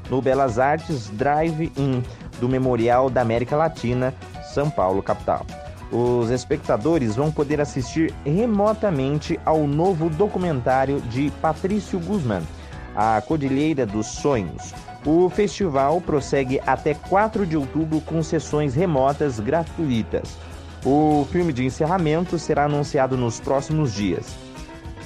no 0.08 0.22
Belas 0.22 0.58
Artes 0.58 1.08
Drive-In 1.10 2.02
do 2.40 2.48
Memorial 2.48 3.10
da 3.10 3.22
América 3.22 3.56
Latina, 3.56 4.14
São 4.52 4.70
Paulo, 4.70 5.02
capital 5.02 5.44
os 5.90 6.30
espectadores 6.30 7.16
vão 7.16 7.30
poder 7.30 7.60
assistir 7.60 8.12
remotamente 8.24 9.38
ao 9.44 9.66
novo 9.66 10.10
documentário 10.10 11.00
de 11.02 11.30
Patrício 11.40 11.98
Guzman, 12.00 12.42
A 12.94 13.20
Cordilheira 13.20 13.86
dos 13.86 14.06
Sonhos. 14.06 14.74
O 15.06 15.30
festival 15.30 16.00
prossegue 16.00 16.60
até 16.66 16.92
4 16.92 17.46
de 17.46 17.56
outubro 17.56 18.00
com 18.00 18.20
sessões 18.24 18.74
remotas 18.74 19.38
gratuitas. 19.38 20.36
O 20.84 21.24
filme 21.30 21.52
de 21.52 21.64
encerramento 21.64 22.36
será 22.40 22.64
anunciado 22.64 23.16
nos 23.16 23.38
próximos 23.38 23.94
dias. 23.94 24.34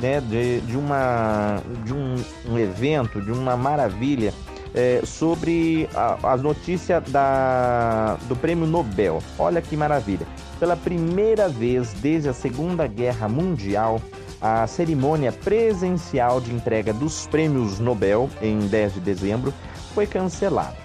né, 0.00 0.20
de, 0.20 0.60
de, 0.62 0.76
uma, 0.76 1.62
de 1.84 1.94
um, 1.94 2.16
um 2.48 2.58
evento, 2.58 3.20
de 3.20 3.30
uma 3.30 3.56
maravilha 3.56 4.34
é, 4.74 5.00
sobre 5.04 5.88
as 6.22 6.42
notícias 6.42 7.02
da, 7.10 8.16
do 8.28 8.34
Prêmio 8.34 8.66
Nobel. 8.66 9.22
Olha 9.38 9.62
que 9.62 9.76
maravilha! 9.76 10.26
Pela 10.58 10.76
primeira 10.76 11.48
vez 11.48 11.92
desde 11.94 12.28
a 12.28 12.32
Segunda 12.32 12.86
Guerra 12.86 13.28
Mundial, 13.28 14.00
a 14.40 14.66
cerimônia 14.66 15.32
presencial 15.32 16.40
de 16.40 16.52
entrega 16.52 16.92
dos 16.92 17.26
prêmios 17.26 17.78
Nobel, 17.78 18.28
em 18.42 18.58
10 18.58 18.94
de 18.94 19.00
dezembro, 19.00 19.54
foi 19.94 20.06
cancelada. 20.06 20.76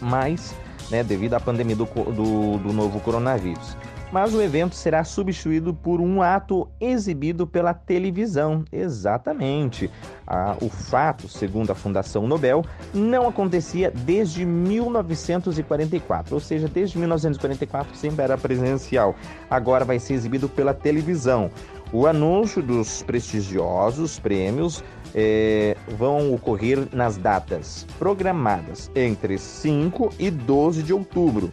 Mas, 0.00 0.54
né, 0.90 1.04
devido 1.04 1.34
à 1.34 1.40
pandemia 1.40 1.76
do, 1.76 1.84
do, 1.84 2.58
do 2.58 2.72
novo 2.72 3.00
coronavírus 3.00 3.76
mas 4.12 4.34
o 4.34 4.42
evento 4.42 4.74
será 4.74 5.04
substituído 5.04 5.72
por 5.72 6.00
um 6.00 6.20
ato 6.20 6.68
exibido 6.80 7.46
pela 7.46 7.72
televisão. 7.72 8.64
Exatamente. 8.72 9.90
Ah, 10.32 10.56
o 10.60 10.68
fato, 10.68 11.26
segundo 11.26 11.72
a 11.72 11.74
Fundação 11.74 12.24
Nobel, 12.24 12.64
não 12.94 13.26
acontecia 13.26 13.90
desde 13.90 14.46
1944, 14.46 16.32
ou 16.32 16.40
seja, 16.40 16.68
desde 16.68 16.96
1944 16.98 17.96
sempre 17.96 18.22
era 18.22 18.38
presencial. 18.38 19.16
Agora 19.50 19.84
vai 19.84 19.98
ser 19.98 20.14
exibido 20.14 20.48
pela 20.48 20.72
televisão. 20.72 21.50
O 21.92 22.06
anúncio 22.06 22.62
dos 22.62 23.02
prestigiosos 23.02 24.20
prêmios 24.20 24.84
é, 25.12 25.76
vão 25.98 26.32
ocorrer 26.32 26.86
nas 26.92 27.16
datas 27.16 27.84
programadas 27.98 28.88
entre 28.94 29.36
5 29.36 30.10
e 30.16 30.30
12 30.30 30.84
de 30.84 30.92
outubro 30.92 31.52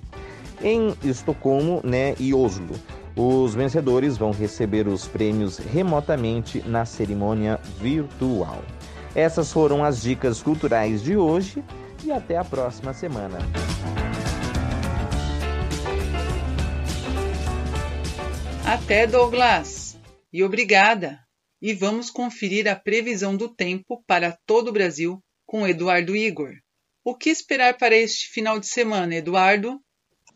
em 0.62 0.94
Estocolmo 1.04 1.82
né, 1.84 2.14
e 2.20 2.32
Oslo. 2.32 2.76
Os 3.20 3.56
vencedores 3.56 4.16
vão 4.16 4.30
receber 4.30 4.88
os 4.88 5.08
prêmios 5.08 5.58
remotamente 5.58 6.62
na 6.62 6.86
cerimônia 6.86 7.60
virtual. 7.80 8.64
Essas 9.16 9.52
foram 9.52 9.84
as 9.84 10.00
dicas 10.04 10.40
culturais 10.44 11.02
de 11.02 11.18
hoje 11.18 11.64
e 12.06 12.12
até 12.12 12.38
a 12.38 12.46
próxima 12.46 12.94
semana. 12.94 13.40
Até 18.64 19.08
Douglas! 19.08 19.98
E 20.32 20.44
obrigada! 20.44 21.20
E 21.60 21.74
vamos 21.74 22.12
conferir 22.12 22.68
a 22.68 22.76
previsão 22.76 23.36
do 23.36 23.50
tempo 23.50 24.04
para 24.06 24.38
todo 24.46 24.68
o 24.68 24.72
Brasil 24.72 25.20
com 25.44 25.68
Eduardo 25.68 26.16
Igor. 26.16 26.54
O 27.04 27.16
que 27.16 27.32
esperar 27.32 27.80
para 27.80 27.96
este 27.96 28.28
final 28.28 28.60
de 28.60 28.68
semana, 28.68 29.16
Eduardo? 29.16 29.82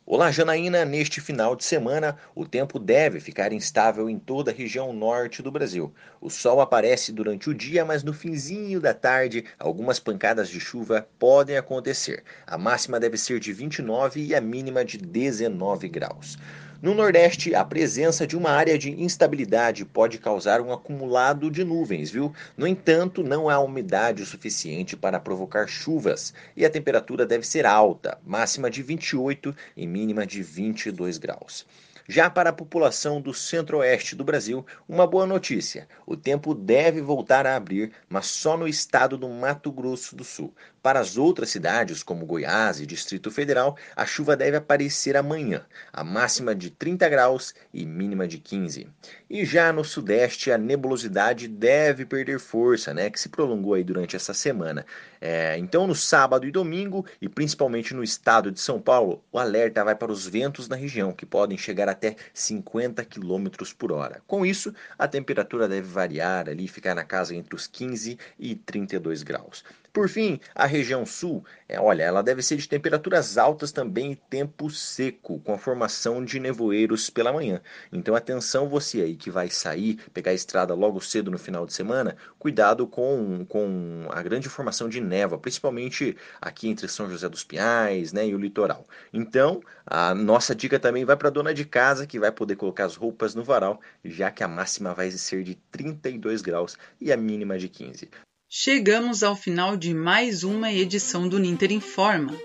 Olá, 0.03 0.31
Janaína. 0.31 0.83
Neste 0.83 1.21
final 1.21 1.55
de 1.55 1.63
semana, 1.63 2.17
o 2.33 2.43
tempo 2.43 2.79
deve 2.79 3.19
ficar 3.19 3.53
instável 3.53 4.09
em 4.09 4.17
toda 4.17 4.49
a 4.49 4.53
região 4.53 4.91
norte 4.91 5.43
do 5.43 5.51
Brasil. 5.51 5.93
O 6.19 6.27
sol 6.27 6.59
aparece 6.59 7.11
durante 7.11 7.49
o 7.49 7.53
dia, 7.53 7.85
mas 7.85 8.03
no 8.03 8.11
finzinho 8.11 8.81
da 8.81 8.95
tarde, 8.95 9.45
algumas 9.59 9.99
pancadas 9.99 10.49
de 10.49 10.59
chuva 10.59 11.07
podem 11.19 11.55
acontecer. 11.55 12.23
A 12.47 12.57
máxima 12.57 12.99
deve 12.99 13.15
ser 13.15 13.39
de 13.39 13.53
29 13.53 14.25
e 14.25 14.33
a 14.33 14.41
mínima 14.41 14.83
de 14.83 14.97
19 14.97 15.87
graus. 15.87 16.35
No 16.81 16.95
Nordeste, 16.95 17.53
a 17.53 17.63
presença 17.63 18.25
de 18.25 18.35
uma 18.35 18.49
área 18.49 18.75
de 18.75 18.89
instabilidade 18.89 19.85
pode 19.85 20.17
causar 20.17 20.59
um 20.59 20.73
acumulado 20.73 21.51
de 21.51 21.63
nuvens, 21.63 22.09
viu? 22.09 22.33
No 22.57 22.65
entanto, 22.65 23.23
não 23.23 23.47
há 23.47 23.59
umidade 23.59 24.23
o 24.23 24.25
suficiente 24.25 24.97
para 24.97 25.19
provocar 25.19 25.67
chuvas 25.67 26.33
e 26.57 26.65
a 26.65 26.71
temperatura 26.71 27.23
deve 27.23 27.45
ser 27.45 27.67
alta, 27.67 28.17
máxima 28.25 28.67
de 28.67 28.81
28 28.81 29.55
e 29.77 29.85
mínima 29.85 30.25
de 30.25 30.41
22 30.41 31.19
graus. 31.19 31.67
Já 32.07 32.29
para 32.29 32.49
a 32.49 32.53
população 32.53 33.21
do 33.21 33.33
centro-oeste 33.33 34.15
do 34.15 34.23
Brasil, 34.23 34.65
uma 34.87 35.05
boa 35.05 35.25
notícia: 35.25 35.87
o 36.05 36.17
tempo 36.17 36.55
deve 36.55 37.01
voltar 37.01 37.45
a 37.45 37.55
abrir, 37.55 37.91
mas 38.09 38.27
só 38.27 38.57
no 38.57 38.67
estado 38.67 39.17
do 39.17 39.29
Mato 39.29 39.71
Grosso 39.71 40.15
do 40.15 40.23
Sul. 40.23 40.53
Para 40.81 40.99
as 40.99 41.15
outras 41.15 41.49
cidades, 41.49 42.01
como 42.01 42.25
Goiás 42.25 42.81
e 42.81 42.87
Distrito 42.87 43.29
Federal, 43.29 43.77
a 43.95 44.05
chuva 44.05 44.35
deve 44.35 44.57
aparecer 44.57 45.15
amanhã, 45.15 45.63
a 45.93 46.03
máxima 46.03 46.55
de 46.55 46.71
30 46.71 47.07
graus 47.07 47.53
e 47.71 47.85
mínima 47.85 48.27
de 48.27 48.39
15. 48.39 48.89
E 49.33 49.45
já 49.45 49.71
no 49.71 49.81
sudeste, 49.81 50.51
a 50.51 50.57
nebulosidade 50.57 51.47
deve 51.47 52.05
perder 52.05 52.37
força, 52.37 52.93
né, 52.93 53.09
que 53.09 53.17
se 53.17 53.29
prolongou 53.29 53.75
aí 53.75 53.81
durante 53.81 54.13
essa 54.13 54.33
semana. 54.33 54.85
É, 55.21 55.57
então, 55.57 55.87
no 55.87 55.95
sábado 55.95 56.45
e 56.45 56.51
domingo, 56.51 57.05
e 57.21 57.29
principalmente 57.29 57.93
no 57.93 58.03
estado 58.03 58.51
de 58.51 58.59
São 58.59 58.81
Paulo, 58.81 59.23
o 59.31 59.39
alerta 59.39 59.85
vai 59.85 59.95
para 59.95 60.11
os 60.11 60.27
ventos 60.27 60.67
na 60.67 60.75
região, 60.75 61.13
que 61.13 61.25
podem 61.25 61.57
chegar 61.57 61.87
até 61.87 62.17
50 62.33 63.05
km 63.05 63.47
por 63.77 63.93
hora. 63.93 64.21
Com 64.27 64.45
isso, 64.45 64.75
a 64.99 65.07
temperatura 65.07 65.65
deve 65.65 65.87
variar 65.87 66.49
ali, 66.49 66.67
ficar 66.67 66.93
na 66.93 67.05
casa 67.05 67.33
entre 67.33 67.55
os 67.55 67.67
15 67.67 68.19
e 68.37 68.53
32 68.53 69.23
graus. 69.23 69.63
Por 69.93 70.07
fim, 70.07 70.39
a 70.55 70.65
região 70.65 71.05
sul, 71.05 71.43
é, 71.67 71.77
olha, 71.77 72.03
ela 72.03 72.23
deve 72.23 72.41
ser 72.41 72.55
de 72.55 72.67
temperaturas 72.67 73.37
altas 73.37 73.73
também 73.73 74.13
e 74.13 74.15
tempo 74.15 74.69
seco, 74.69 75.37
com 75.41 75.53
a 75.53 75.57
formação 75.57 76.23
de 76.23 76.39
nevoeiros 76.39 77.09
pela 77.09 77.33
manhã. 77.33 77.61
Então 77.91 78.15
atenção 78.15 78.69
você 78.69 79.01
aí 79.01 79.17
que 79.17 79.29
vai 79.29 79.49
sair, 79.49 79.99
pegar 80.13 80.31
a 80.31 80.33
estrada 80.33 80.73
logo 80.73 81.01
cedo 81.01 81.29
no 81.29 81.37
final 81.37 81.65
de 81.65 81.73
semana, 81.73 82.15
cuidado 82.39 82.87
com, 82.87 83.45
com 83.49 84.07
a 84.11 84.23
grande 84.23 84.47
formação 84.47 84.87
de 84.87 85.01
névoa, 85.01 85.37
principalmente 85.37 86.15
aqui 86.39 86.69
entre 86.69 86.87
São 86.87 87.09
José 87.09 87.27
dos 87.27 87.43
Pinhais 87.43 88.13
né, 88.13 88.25
e 88.25 88.33
o 88.33 88.39
litoral. 88.39 88.87
Então, 89.11 89.61
a 89.85 90.15
nossa 90.15 90.55
dica 90.55 90.79
também 90.79 91.03
vai 91.03 91.17
para 91.17 91.27
a 91.27 91.31
dona 91.31 91.53
de 91.53 91.65
casa, 91.65 92.07
que 92.07 92.17
vai 92.17 92.31
poder 92.31 92.55
colocar 92.55 92.85
as 92.85 92.95
roupas 92.95 93.35
no 93.35 93.43
varal, 93.43 93.81
já 94.05 94.31
que 94.31 94.41
a 94.41 94.47
máxima 94.47 94.93
vai 94.93 95.11
ser 95.11 95.43
de 95.43 95.55
32 95.69 96.41
graus 96.41 96.77
e 96.99 97.11
a 97.11 97.17
mínima 97.17 97.59
de 97.59 97.67
15. 97.67 98.09
Chegamos 98.53 99.23
ao 99.23 99.33
final 99.33 99.77
de 99.77 99.93
mais 99.93 100.43
uma 100.43 100.73
edição 100.73 101.25
do 101.25 101.39
Ninter 101.39 101.71
Informa. 101.71 102.37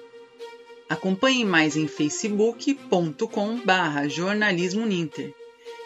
Acompanhe 0.88 1.44
mais 1.44 1.76
em 1.76 1.88
facebook.com 1.88 3.60
barra 3.64 4.06
jornalismo 4.06 4.86
Ninter 4.86 5.34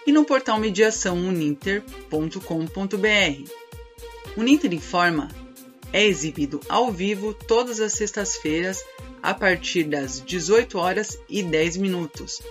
e 0.07 0.13
no 0.13 0.27
portal 0.27 0.61
mediaçãouninter.com.br. 0.61 3.51
O 4.37 4.43
Ninter 4.43 4.75
Informa 4.75 5.29
é 5.91 6.05
exibido 6.05 6.61
ao 6.69 6.93
vivo 6.93 7.33
todas 7.33 7.81
as 7.81 7.95
sextas-feiras 7.95 8.85
a 9.23 9.33
partir 9.33 9.85
das 9.85 10.23
18 10.23 10.77
horas 10.77 11.19
e 11.31 11.43
10 11.43 11.79
minutos 11.79 12.43